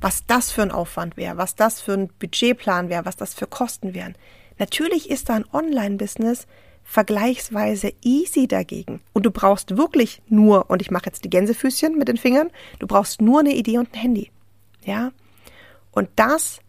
was 0.00 0.26
das 0.26 0.52
für 0.52 0.62
ein 0.62 0.70
Aufwand 0.70 1.16
wäre, 1.16 1.36
was 1.36 1.54
das 1.54 1.80
für 1.80 1.94
ein 1.94 2.08
Budgetplan 2.18 2.88
wäre, 2.88 3.04
was 3.04 3.16
das 3.16 3.34
für 3.34 3.46
Kosten 3.46 3.94
wären. 3.94 4.14
Natürlich 4.58 5.10
ist 5.10 5.28
da 5.28 5.34
ein 5.34 5.44
Online-Business 5.52 6.46
vergleichsweise 6.84 7.92
easy 8.02 8.46
dagegen. 8.46 9.00
Und 9.12 9.26
du 9.26 9.30
brauchst 9.30 9.76
wirklich 9.76 10.22
nur, 10.28 10.70
und 10.70 10.82
ich 10.82 10.90
mache 10.90 11.06
jetzt 11.06 11.24
die 11.24 11.30
Gänsefüßchen 11.30 11.98
mit 11.98 12.08
den 12.08 12.16
Fingern, 12.16 12.50
du 12.78 12.86
brauchst 12.86 13.20
nur 13.20 13.40
eine 13.40 13.54
Idee 13.54 13.78
und 13.78 13.92
ein 13.92 14.00
Handy. 14.00 14.30
Ja? 14.84 15.10
Und 15.90 16.08
das 16.16 16.60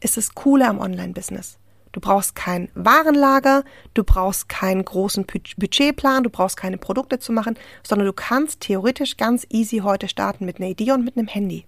ist 0.00 0.16
das 0.16 0.34
Coole 0.34 0.68
am 0.68 0.78
Online-Business. 0.78 1.58
Du 1.94 2.00
brauchst 2.00 2.34
kein 2.34 2.70
Warenlager, 2.74 3.62
du 3.94 4.02
brauchst 4.02 4.48
keinen 4.48 4.84
großen 4.84 5.26
Budgetplan, 5.56 6.24
du 6.24 6.28
brauchst 6.28 6.56
keine 6.56 6.76
Produkte 6.76 7.20
zu 7.20 7.30
machen, 7.30 7.56
sondern 7.86 8.06
du 8.06 8.12
kannst 8.12 8.62
theoretisch 8.62 9.16
ganz 9.16 9.46
easy 9.48 9.78
heute 9.78 10.08
starten 10.08 10.44
mit 10.44 10.58
einer 10.58 10.70
Idee 10.70 10.90
und 10.90 11.04
mit 11.04 11.16
einem 11.16 11.28
Handy. 11.28 11.66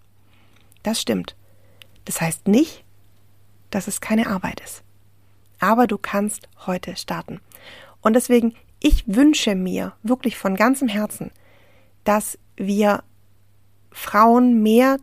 Das 0.82 1.00
stimmt. 1.00 1.36
Das 2.06 2.20
heißt 2.20 2.48
nicht, 2.48 2.82
dass 3.70 3.86
es 3.86 4.00
keine 4.00 4.26
Arbeit 4.26 4.58
ist. 4.58 4.82
Aber 5.60 5.86
du 5.86 5.96
kannst 5.96 6.48
heute 6.66 6.96
starten. 6.96 7.40
Und 8.00 8.14
deswegen, 8.14 8.56
ich 8.80 9.04
wünsche 9.06 9.54
mir 9.54 9.92
wirklich 10.02 10.36
von 10.36 10.56
ganzem 10.56 10.88
Herzen, 10.88 11.30
dass 12.02 12.36
wir 12.56 13.04
Frauen 13.92 14.60
mehr 14.60 14.96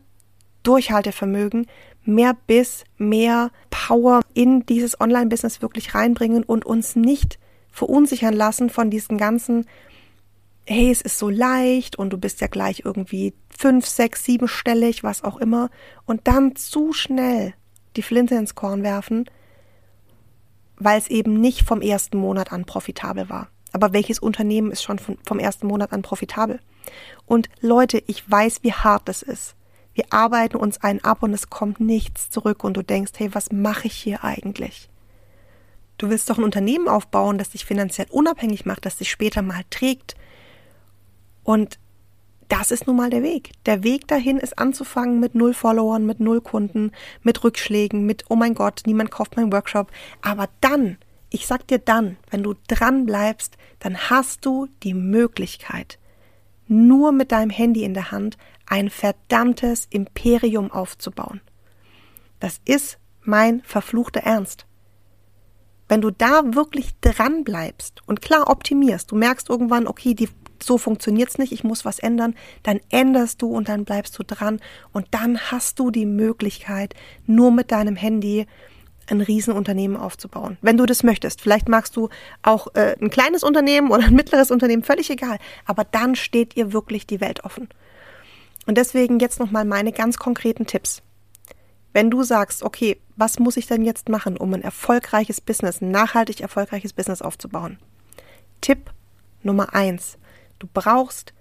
Durchhaltevermögen, 0.63 1.67
mehr 2.03 2.35
Biss, 2.45 2.83
mehr 2.97 3.51
Power 3.69 4.19
in 4.33 4.65
dieses 4.65 4.99
Online-Business 4.99 5.61
wirklich 5.61 5.95
reinbringen 5.95 6.43
und 6.43 6.65
uns 6.65 6.95
nicht 6.95 7.39
verunsichern 7.71 8.33
lassen 8.33 8.69
von 8.69 8.89
diesen 8.89 9.17
ganzen 9.17 9.65
hey, 10.65 10.91
es 10.91 11.01
ist 11.01 11.19
so 11.19 11.29
leicht 11.29 11.97
und 11.97 12.11
du 12.11 12.17
bist 12.17 12.41
ja 12.41 12.47
gleich 12.47 12.83
irgendwie 12.85 13.33
fünf, 13.49 13.85
sechs, 13.85 14.23
siebenstellig, 14.23 15.03
was 15.03 15.23
auch 15.23 15.37
immer, 15.37 15.69
und 16.05 16.21
dann 16.27 16.55
zu 16.55 16.93
schnell 16.93 17.53
die 17.95 18.01
Flinte 18.01 18.35
ins 18.35 18.55
Korn 18.55 18.83
werfen, 18.83 19.25
weil 20.77 20.97
es 20.97 21.07
eben 21.07 21.39
nicht 21.39 21.67
vom 21.67 21.81
ersten 21.81 22.17
Monat 22.17 22.51
an 22.51 22.65
profitabel 22.65 23.29
war. 23.29 23.49
Aber 23.71 23.93
welches 23.93 24.19
Unternehmen 24.19 24.71
ist 24.71 24.83
schon 24.83 24.99
vom 24.99 25.39
ersten 25.39 25.67
Monat 25.67 25.93
an 25.93 26.01
profitabel? 26.01 26.59
Und 27.25 27.49
Leute, 27.59 28.03
ich 28.07 28.29
weiß, 28.29 28.59
wie 28.61 28.73
hart 28.73 29.07
das 29.07 29.21
ist. 29.21 29.55
Wir 29.93 30.05
arbeiten 30.09 30.57
uns 30.57 30.81
einen 30.81 31.03
ab 31.03 31.23
und 31.23 31.33
es 31.33 31.49
kommt 31.49 31.79
nichts 31.79 32.29
zurück 32.29 32.63
und 32.63 32.75
du 32.77 32.83
denkst, 32.83 33.11
hey, 33.17 33.33
was 33.33 33.51
mache 33.51 33.87
ich 33.87 33.95
hier 33.95 34.23
eigentlich? 34.23 34.89
Du 35.97 36.09
willst 36.09 36.29
doch 36.29 36.37
ein 36.37 36.43
Unternehmen 36.43 36.87
aufbauen, 36.87 37.37
das 37.37 37.51
dich 37.51 37.65
finanziell 37.65 38.07
unabhängig 38.09 38.65
macht, 38.65 38.85
das 38.85 38.97
dich 38.97 39.11
später 39.11 39.41
mal 39.41 39.63
trägt, 39.69 40.15
und 41.43 41.79
das 42.49 42.71
ist 42.71 42.87
nun 42.87 42.95
mal 42.95 43.09
der 43.09 43.23
Weg. 43.23 43.51
Der 43.65 43.83
Weg 43.83 44.07
dahin 44.07 44.37
ist 44.37 44.59
anzufangen 44.59 45.19
mit 45.19 45.35
null 45.35 45.53
Followern, 45.53 46.05
mit 46.05 46.19
null 46.19 46.41
Kunden, 46.41 46.91
mit 47.21 47.43
Rückschlägen, 47.43 48.05
mit 48.05 48.25
oh 48.29 48.35
mein 48.35 48.53
Gott, 48.53 48.83
niemand 48.85 49.11
kauft 49.11 49.35
meinen 49.35 49.51
Workshop. 49.51 49.91
Aber 50.21 50.49
dann, 50.61 50.97
ich 51.29 51.47
sag 51.47 51.67
dir 51.67 51.79
dann, 51.79 52.17
wenn 52.29 52.43
du 52.43 52.53
dran 52.67 53.05
bleibst, 53.05 53.57
dann 53.79 53.97
hast 54.09 54.45
du 54.45 54.67
die 54.83 54.93
Möglichkeit, 54.93 55.99
nur 56.67 57.11
mit 57.11 57.31
deinem 57.31 57.49
Handy 57.49 57.83
in 57.83 57.93
der 57.93 58.11
Hand 58.11 58.37
ein 58.65 58.89
verdammtes 58.89 59.87
Imperium 59.89 60.71
aufzubauen. 60.71 61.41
Das 62.39 62.59
ist 62.65 62.97
mein 63.21 63.61
verfluchter 63.63 64.21
Ernst. 64.21 64.65
Wenn 65.87 66.01
du 66.01 66.11
da 66.11 66.55
wirklich 66.55 66.99
dran 67.01 67.43
bleibst 67.43 68.01
und 68.07 68.21
klar 68.21 68.49
optimierst, 68.49 69.11
du 69.11 69.15
merkst 69.15 69.49
irgendwann, 69.49 69.87
okay, 69.87 70.13
die 70.13 70.29
so 70.61 70.77
funktioniert's 70.77 71.37
nicht, 71.37 71.51
ich 71.51 71.63
muss 71.63 71.85
was 71.85 71.99
ändern, 71.99 72.35
dann 72.63 72.79
änderst 72.89 73.41
du 73.41 73.47
und 73.47 73.67
dann 73.69 73.85
bleibst 73.85 74.17
du 74.17 74.23
dran 74.23 74.59
und 74.91 75.07
dann 75.11 75.39
hast 75.51 75.79
du 75.79 75.91
die 75.91 76.05
Möglichkeit, 76.05 76.95
nur 77.25 77.51
mit 77.51 77.71
deinem 77.71 77.95
Handy 77.95 78.47
ein 79.07 79.21
Riesenunternehmen 79.21 79.97
aufzubauen. 79.97 80.57
Wenn 80.61 80.77
du 80.77 80.85
das 80.85 81.03
möchtest. 81.03 81.41
Vielleicht 81.41 81.67
magst 81.67 81.95
du 81.95 82.09
auch 82.41 82.67
äh, 82.75 82.95
ein 83.01 83.09
kleines 83.09 83.43
Unternehmen 83.43 83.91
oder 83.91 84.05
ein 84.05 84.13
mittleres 84.13 84.49
Unternehmen, 84.49 84.83
völlig 84.83 85.09
egal. 85.09 85.37
Aber 85.65 85.83
dann 85.83 86.15
steht 86.15 86.55
ihr 86.55 86.71
wirklich 86.71 87.05
die 87.05 87.19
Welt 87.19 87.43
offen. 87.43 87.67
Und 88.65 88.77
deswegen 88.77 89.19
jetzt 89.19 89.39
nochmal 89.39 89.65
meine 89.65 89.91
ganz 89.91 90.17
konkreten 90.17 90.65
Tipps. 90.65 91.01
Wenn 91.91 92.09
du 92.09 92.23
sagst, 92.23 92.63
okay, 92.63 92.99
was 93.15 93.39
muss 93.39 93.57
ich 93.57 93.67
denn 93.67 93.83
jetzt 93.83 94.09
machen, 94.09 94.37
um 94.37 94.53
ein 94.53 94.63
erfolgreiches 94.63 95.41
Business, 95.41 95.81
ein 95.81 95.91
nachhaltig 95.91 96.41
erfolgreiches 96.41 96.93
Business 96.93 97.21
aufzubauen? 97.21 97.77
Tipp 98.61 98.91
Nummer 99.43 99.75
eins. 99.75 100.17
Du 100.59 100.67
brauchst 100.73 101.33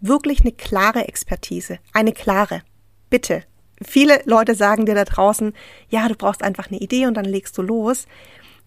wirklich 0.00 0.40
eine 0.40 0.52
klare 0.52 1.06
Expertise. 1.06 1.78
Eine 1.92 2.12
klare. 2.12 2.62
Bitte. 3.10 3.44
Viele 3.82 4.20
Leute 4.24 4.54
sagen 4.54 4.86
dir 4.86 4.94
da 4.94 5.04
draußen, 5.04 5.52
ja, 5.88 6.08
du 6.08 6.14
brauchst 6.14 6.42
einfach 6.42 6.70
eine 6.70 6.80
Idee 6.80 7.06
und 7.06 7.14
dann 7.14 7.24
legst 7.24 7.56
du 7.56 7.62
los. 7.62 8.06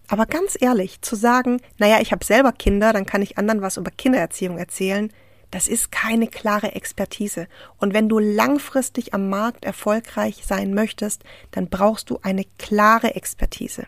Aber 0.08 0.26
ganz 0.26 0.56
ehrlich, 0.60 1.00
zu 1.02 1.16
sagen, 1.16 1.60
naja, 1.78 2.00
ich 2.00 2.12
habe 2.12 2.24
selber 2.24 2.52
Kinder, 2.52 2.92
dann 2.92 3.06
kann 3.06 3.22
ich 3.22 3.38
anderen 3.38 3.62
was 3.62 3.76
über 3.76 3.90
Kindererziehung 3.90 4.58
erzählen, 4.58 5.12
das 5.54 5.68
ist 5.68 5.92
keine 5.92 6.26
klare 6.26 6.74
Expertise. 6.74 7.46
Und 7.78 7.94
wenn 7.94 8.08
du 8.08 8.18
langfristig 8.18 9.14
am 9.14 9.28
Markt 9.28 9.64
erfolgreich 9.64 10.42
sein 10.44 10.74
möchtest, 10.74 11.22
dann 11.52 11.68
brauchst 11.68 12.10
du 12.10 12.18
eine 12.22 12.44
klare 12.58 13.14
Expertise. 13.14 13.86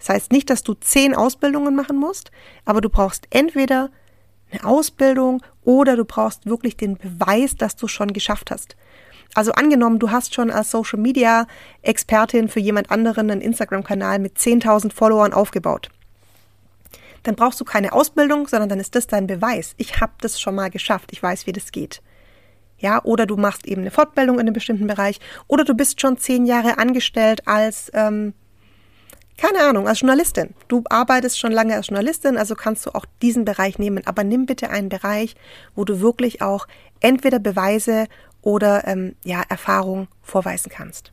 Das 0.00 0.08
heißt 0.08 0.32
nicht, 0.32 0.50
dass 0.50 0.64
du 0.64 0.74
zehn 0.74 1.14
Ausbildungen 1.14 1.76
machen 1.76 1.96
musst, 1.96 2.32
aber 2.64 2.80
du 2.80 2.88
brauchst 2.88 3.28
entweder 3.30 3.90
eine 4.50 4.64
Ausbildung 4.64 5.44
oder 5.62 5.94
du 5.94 6.04
brauchst 6.04 6.46
wirklich 6.46 6.76
den 6.76 6.96
Beweis, 6.96 7.54
dass 7.54 7.76
du 7.76 7.86
schon 7.86 8.12
geschafft 8.12 8.50
hast. 8.50 8.74
Also 9.34 9.52
angenommen, 9.52 10.00
du 10.00 10.10
hast 10.10 10.34
schon 10.34 10.50
als 10.50 10.72
Social 10.72 10.98
Media 10.98 11.46
Expertin 11.82 12.48
für 12.48 12.58
jemand 12.58 12.90
anderen 12.90 13.30
einen 13.30 13.40
Instagram-Kanal 13.40 14.18
mit 14.18 14.36
10.000 14.36 14.92
Followern 14.92 15.32
aufgebaut. 15.32 15.90
Dann 17.22 17.36
brauchst 17.36 17.60
du 17.60 17.64
keine 17.64 17.92
Ausbildung, 17.92 18.48
sondern 18.48 18.68
dann 18.68 18.80
ist 18.80 18.94
das 18.94 19.06
dein 19.06 19.26
Beweis. 19.26 19.74
Ich 19.76 20.00
habe 20.00 20.12
das 20.20 20.40
schon 20.40 20.54
mal 20.54 20.70
geschafft. 20.70 21.10
Ich 21.12 21.22
weiß, 21.22 21.46
wie 21.46 21.52
das 21.52 21.72
geht. 21.72 22.02
Ja, 22.78 23.02
oder 23.04 23.26
du 23.26 23.36
machst 23.36 23.66
eben 23.66 23.82
eine 23.82 23.92
Fortbildung 23.92 24.36
in 24.36 24.40
einem 24.40 24.54
bestimmten 24.54 24.88
Bereich, 24.88 25.20
oder 25.46 25.64
du 25.64 25.74
bist 25.74 26.00
schon 26.00 26.18
zehn 26.18 26.46
Jahre 26.46 26.78
angestellt 26.78 27.46
als 27.46 27.92
ähm, 27.94 28.34
keine 29.36 29.60
Ahnung, 29.60 29.88
als 29.88 30.00
Journalistin. 30.00 30.54
Du 30.68 30.84
arbeitest 30.88 31.38
schon 31.38 31.52
lange 31.52 31.74
als 31.74 31.88
Journalistin, 31.88 32.36
also 32.36 32.54
kannst 32.54 32.86
du 32.86 32.94
auch 32.94 33.06
diesen 33.22 33.44
Bereich 33.44 33.78
nehmen. 33.78 34.06
Aber 34.06 34.24
nimm 34.24 34.46
bitte 34.46 34.70
einen 34.70 34.88
Bereich, 34.88 35.34
wo 35.74 35.84
du 35.84 36.00
wirklich 36.00 36.42
auch 36.42 36.68
entweder 37.00 37.38
Beweise 37.38 38.06
oder 38.40 38.86
ähm, 38.86 39.16
ja, 39.24 39.42
Erfahrung 39.48 40.08
vorweisen 40.22 40.70
kannst. 40.70 41.12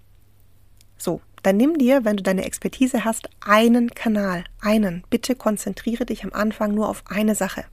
So, 0.97 1.21
dann 1.43 1.57
nimm 1.57 1.77
dir, 1.77 2.05
wenn 2.05 2.17
du 2.17 2.23
deine 2.23 2.45
Expertise 2.45 3.05
hast, 3.05 3.29
einen 3.39 3.91
Kanal, 3.91 4.43
einen. 4.61 5.03
Bitte 5.09 5.35
konzentriere 5.35 6.05
dich 6.05 6.23
am 6.23 6.33
Anfang 6.33 6.73
nur 6.73 6.89
auf 6.89 7.03
eine 7.07 7.35
Sache. 7.35 7.65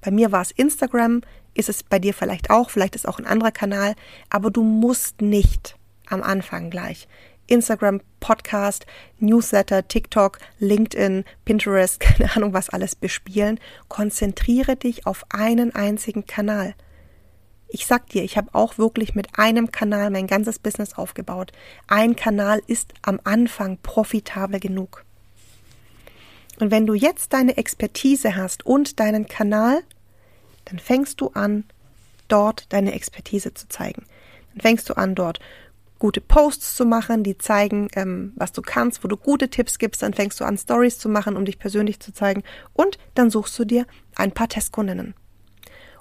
Bei 0.00 0.10
mir 0.10 0.32
war 0.32 0.42
es 0.42 0.50
Instagram, 0.50 1.22
ist 1.54 1.68
es 1.68 1.82
bei 1.82 1.98
dir 1.98 2.14
vielleicht 2.14 2.50
auch, 2.50 2.70
vielleicht 2.70 2.94
ist 2.94 3.08
auch 3.08 3.18
ein 3.18 3.26
anderer 3.26 3.52
Kanal, 3.52 3.94
aber 4.28 4.50
du 4.50 4.62
musst 4.62 5.22
nicht 5.22 5.76
am 6.06 6.22
Anfang 6.22 6.70
gleich 6.70 7.08
Instagram, 7.46 8.00
Podcast, 8.20 8.86
Newsletter, 9.18 9.86
TikTok, 9.86 10.38
LinkedIn, 10.58 11.24
Pinterest, 11.44 12.00
keine 12.00 12.34
Ahnung 12.34 12.52
was 12.52 12.70
alles 12.70 12.94
bespielen. 12.94 13.60
Konzentriere 13.88 14.76
dich 14.76 15.06
auf 15.06 15.24
einen 15.30 15.74
einzigen 15.74 16.26
Kanal. 16.26 16.74
Ich 17.74 17.86
sag 17.86 18.08
dir, 18.10 18.22
ich 18.22 18.36
habe 18.36 18.54
auch 18.54 18.78
wirklich 18.78 19.16
mit 19.16 19.36
einem 19.36 19.72
Kanal 19.72 20.10
mein 20.10 20.28
ganzes 20.28 20.60
Business 20.60 20.94
aufgebaut. 20.94 21.50
Ein 21.88 22.14
Kanal 22.14 22.62
ist 22.68 22.94
am 23.02 23.18
Anfang 23.24 23.78
profitabel 23.82 24.60
genug. 24.60 25.04
Und 26.60 26.70
wenn 26.70 26.86
du 26.86 26.94
jetzt 26.94 27.32
deine 27.32 27.56
Expertise 27.56 28.36
hast 28.36 28.64
und 28.64 29.00
deinen 29.00 29.26
Kanal, 29.26 29.82
dann 30.66 30.78
fängst 30.78 31.20
du 31.20 31.30
an, 31.30 31.64
dort 32.28 32.72
deine 32.72 32.94
Expertise 32.94 33.54
zu 33.54 33.66
zeigen. 33.68 34.04
Dann 34.52 34.60
fängst 34.60 34.88
du 34.88 34.96
an, 34.96 35.16
dort 35.16 35.40
gute 35.98 36.20
Posts 36.20 36.76
zu 36.76 36.84
machen, 36.84 37.24
die 37.24 37.38
zeigen, 37.38 37.88
ähm, 37.96 38.34
was 38.36 38.52
du 38.52 38.62
kannst, 38.62 39.02
wo 39.02 39.08
du 39.08 39.16
gute 39.16 39.48
Tipps 39.48 39.80
gibst. 39.80 40.02
Dann 40.02 40.14
fängst 40.14 40.38
du 40.38 40.44
an, 40.44 40.56
Stories 40.56 41.00
zu 41.00 41.08
machen, 41.08 41.36
um 41.36 41.44
dich 41.44 41.58
persönlich 41.58 41.98
zu 41.98 42.12
zeigen. 42.12 42.44
Und 42.72 42.98
dann 43.16 43.30
suchst 43.30 43.58
du 43.58 43.64
dir 43.64 43.84
ein 44.14 44.30
paar 44.30 44.48
Testkundinnen. 44.48 45.14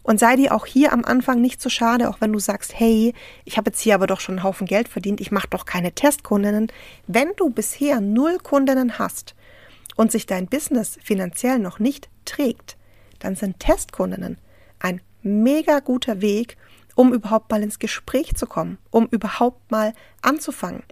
Und 0.04 0.20
sei 0.20 0.36
dir 0.36 0.54
auch 0.54 0.66
hier 0.66 0.92
am 0.92 1.06
Anfang 1.06 1.42
nicht 1.42 1.62
so 1.62 1.70
schade, 1.70 2.10
auch 2.10 2.20
wenn 2.20 2.34
du 2.34 2.40
sagst, 2.40 2.78
hey, 2.78 3.14
ich 3.46 3.58
habe 3.58 3.70
jetzt 3.70 3.80
hier 3.80 3.96
aber 3.96 4.06
doch 4.06 4.20
schon 4.20 4.36
einen 4.38 4.44
Haufen 4.44 4.68
Geld 4.68 4.90
verdient, 4.90 5.22
ich 5.22 5.32
mache 5.32 5.48
doch 5.50 5.66
keine 5.66 5.94
Testkundinnen. 5.94 6.72
Wenn 7.08 7.30
du 7.38 7.50
bisher 7.50 8.02
null 8.02 8.38
Kundinnen 8.38 9.00
hast 9.00 9.34
und 9.96 10.12
sich 10.12 10.26
dein 10.26 10.48
Business 10.48 11.00
finanziell 11.02 11.60
noch 11.60 11.80
nicht 11.80 12.10
trägt, 12.26 12.78
dann 13.20 13.36
sind 13.36 13.60
Testkundinnen 13.60 14.38
ein 14.80 15.02
mega 15.22 15.80
guter 15.80 16.22
Weg, 16.22 16.58
um 16.96 17.14
überhaupt 17.14 17.50
mal 17.50 17.64
ins 17.64 17.80
Gespräch 17.80 18.36
zu 18.36 18.46
kommen, 18.46 18.78
um 18.92 19.08
überhaupt 19.08 19.72
mal 19.72 19.94
anzufangen. 20.22 20.84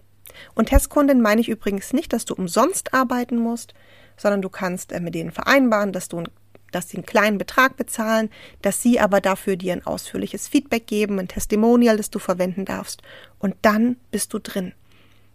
Und 0.54 0.70
Testkundin 0.70 1.20
meine 1.20 1.40
ich 1.40 1.48
übrigens 1.48 1.92
nicht, 1.92 2.12
dass 2.12 2.24
du 2.24 2.34
umsonst 2.34 2.94
arbeiten 2.94 3.36
musst, 3.36 3.74
sondern 4.16 4.42
du 4.42 4.48
kannst 4.48 4.92
äh, 4.92 5.00
mit 5.00 5.14
denen 5.14 5.30
vereinbaren, 5.30 5.92
dass 5.92 6.08
du 6.08 6.24
dass 6.72 6.88
sie 6.88 6.96
einen 6.96 7.06
kleinen 7.06 7.38
Betrag 7.38 7.76
bezahlen, 7.76 8.30
dass 8.62 8.82
sie 8.82 8.98
aber 8.98 9.20
dafür 9.20 9.56
dir 9.56 9.72
ein 9.72 9.86
ausführliches 9.86 10.48
Feedback 10.48 10.86
geben, 10.86 11.18
ein 11.18 11.28
Testimonial, 11.28 11.96
das 11.96 12.10
du 12.10 12.18
verwenden 12.18 12.64
darfst. 12.64 13.02
Und 13.38 13.54
dann 13.62 13.96
bist 14.10 14.32
du 14.32 14.38
drin. 14.38 14.72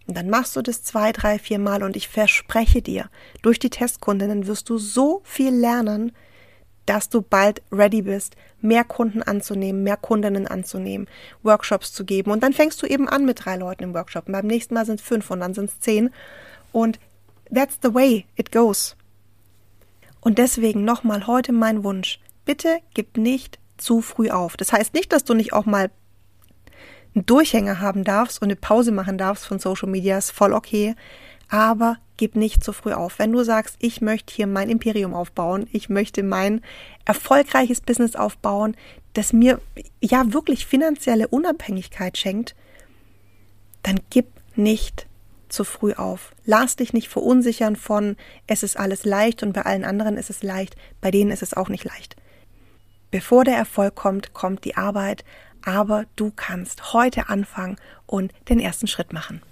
Und 0.06 0.16
dann 0.16 0.30
machst 0.30 0.56
du 0.56 0.62
das 0.62 0.82
zwei, 0.82 1.12
drei, 1.12 1.38
vier 1.38 1.58
Mal 1.58 1.82
und 1.82 1.94
ich 1.94 2.08
verspreche 2.08 2.80
dir, 2.80 3.10
durch 3.42 3.58
die 3.58 3.70
Testkundinnen 3.70 4.46
wirst 4.46 4.70
du 4.70 4.78
so 4.78 5.20
viel 5.22 5.54
lernen, 5.54 6.12
dass 6.86 7.10
du 7.10 7.20
bald 7.20 7.60
ready 7.70 8.00
bist, 8.00 8.34
mehr 8.62 8.82
Kunden 8.84 9.22
anzunehmen, 9.22 9.82
mehr 9.82 9.98
Kundinnen 9.98 10.46
anzunehmen, 10.46 11.06
Workshops 11.42 11.92
zu 11.92 12.06
geben. 12.06 12.30
Und 12.30 12.42
dann 12.42 12.54
fängst 12.54 12.82
du 12.82 12.86
eben 12.86 13.06
an 13.06 13.26
mit 13.26 13.44
drei 13.44 13.56
Leuten 13.56 13.84
im 13.84 13.94
Workshop. 13.94 14.26
Und 14.26 14.32
beim 14.32 14.46
nächsten 14.46 14.72
Mal 14.72 14.86
sind 14.86 15.00
es 15.00 15.06
fünf 15.06 15.30
und 15.30 15.40
dann 15.40 15.52
sind 15.52 15.68
es 15.68 15.80
zehn. 15.80 16.08
Und 16.72 16.98
that's 17.54 17.78
the 17.82 17.92
way 17.92 18.24
it 18.36 18.50
goes. 18.50 18.96
Und 20.20 20.38
deswegen 20.38 20.84
nochmal 20.84 21.26
heute 21.26 21.52
mein 21.52 21.84
Wunsch. 21.84 22.20
Bitte 22.44 22.78
gib 22.94 23.16
nicht 23.16 23.58
zu 23.76 24.00
früh 24.00 24.30
auf. 24.30 24.56
Das 24.56 24.72
heißt 24.72 24.94
nicht, 24.94 25.12
dass 25.12 25.24
du 25.24 25.34
nicht 25.34 25.52
auch 25.52 25.66
mal 25.66 25.90
einen 27.14 27.26
Durchhänger 27.26 27.80
haben 27.80 28.04
darfst 28.04 28.42
und 28.42 28.46
eine 28.46 28.56
Pause 28.56 28.92
machen 28.92 29.18
darfst 29.18 29.46
von 29.46 29.58
Social 29.58 29.88
Media, 29.88 30.18
ist 30.18 30.30
voll 30.30 30.52
okay 30.52 30.94
aber 31.48 31.96
gib 32.16 32.36
nicht 32.36 32.62
zu 32.62 32.72
früh 32.72 32.92
auf. 32.92 33.18
Wenn 33.18 33.32
du 33.32 33.42
sagst, 33.42 33.76
ich 33.80 34.00
möchte 34.00 34.34
hier 34.34 34.46
mein 34.46 34.68
Imperium 34.68 35.14
aufbauen, 35.14 35.66
ich 35.72 35.88
möchte 35.88 36.22
mein 36.22 36.60
erfolgreiches 37.04 37.80
Business 37.80 38.16
aufbauen, 38.16 38.76
das 39.14 39.32
mir 39.32 39.60
ja 40.00 40.32
wirklich 40.32 40.66
finanzielle 40.66 41.28
Unabhängigkeit 41.28 42.18
schenkt, 42.18 42.54
dann 43.82 44.00
gib 44.10 44.26
nicht 44.56 45.06
zu 45.48 45.64
früh 45.64 45.92
auf. 45.92 46.32
Lass 46.44 46.76
dich 46.76 46.92
nicht 46.92 47.08
verunsichern 47.08 47.76
von, 47.76 48.16
es 48.46 48.62
ist 48.62 48.78
alles 48.78 49.04
leicht 49.04 49.42
und 49.42 49.52
bei 49.52 49.62
allen 49.62 49.84
anderen 49.84 50.16
ist 50.16 50.30
es 50.30 50.42
leicht, 50.42 50.76
bei 51.00 51.10
denen 51.10 51.30
ist 51.30 51.42
es 51.42 51.54
auch 51.54 51.68
nicht 51.68 51.84
leicht. 51.84 52.16
Bevor 53.10 53.44
der 53.44 53.56
Erfolg 53.56 53.94
kommt, 53.94 54.34
kommt 54.34 54.64
die 54.64 54.76
Arbeit, 54.76 55.24
aber 55.64 56.04
du 56.16 56.30
kannst 56.34 56.92
heute 56.92 57.28
anfangen 57.28 57.76
und 58.06 58.32
den 58.48 58.60
ersten 58.60 58.86
Schritt 58.86 59.12
machen. 59.12 59.42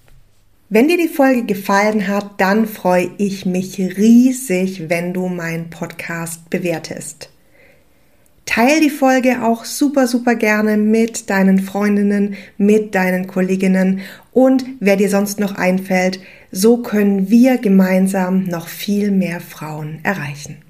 Wenn 0.69 0.89
dir 0.89 0.97
die 0.97 1.09
Folge 1.09 1.45
gefallen 1.45 2.09
hat, 2.09 2.41
dann 2.41 2.67
freue 2.67 3.11
ich 3.19 3.47
mich 3.47 3.79
riesig, 3.79 4.89
wenn 4.89 5.15
du 5.15 5.29
meinen 5.29 5.71
Podcast 5.71 6.51
bewertest. 6.51 7.31
Teil 8.47 8.81
die 8.81 8.91
Folge 8.91 9.43
auch 9.45 9.65
super, 9.65 10.07
super 10.07 10.35
gerne 10.35 10.77
mit 10.77 11.29
deinen 11.29 11.59
Freundinnen, 11.59 12.37
mit 12.57 12.95
deinen 12.95 13.27
Kolleginnen 13.27 14.01
und 14.33 14.65
wer 14.81 14.97
dir 14.97 15.11
sonst 15.11 15.39
noch 15.41 15.57
einfällt. 15.57 16.21
So 16.51 16.79
können 16.79 17.29
wir 17.29 17.59
gemeinsam 17.59 18.45
noch 18.45 18.69
viel 18.69 19.11
mehr 19.11 19.41
Frauen 19.41 19.99
erreichen. 20.05 20.67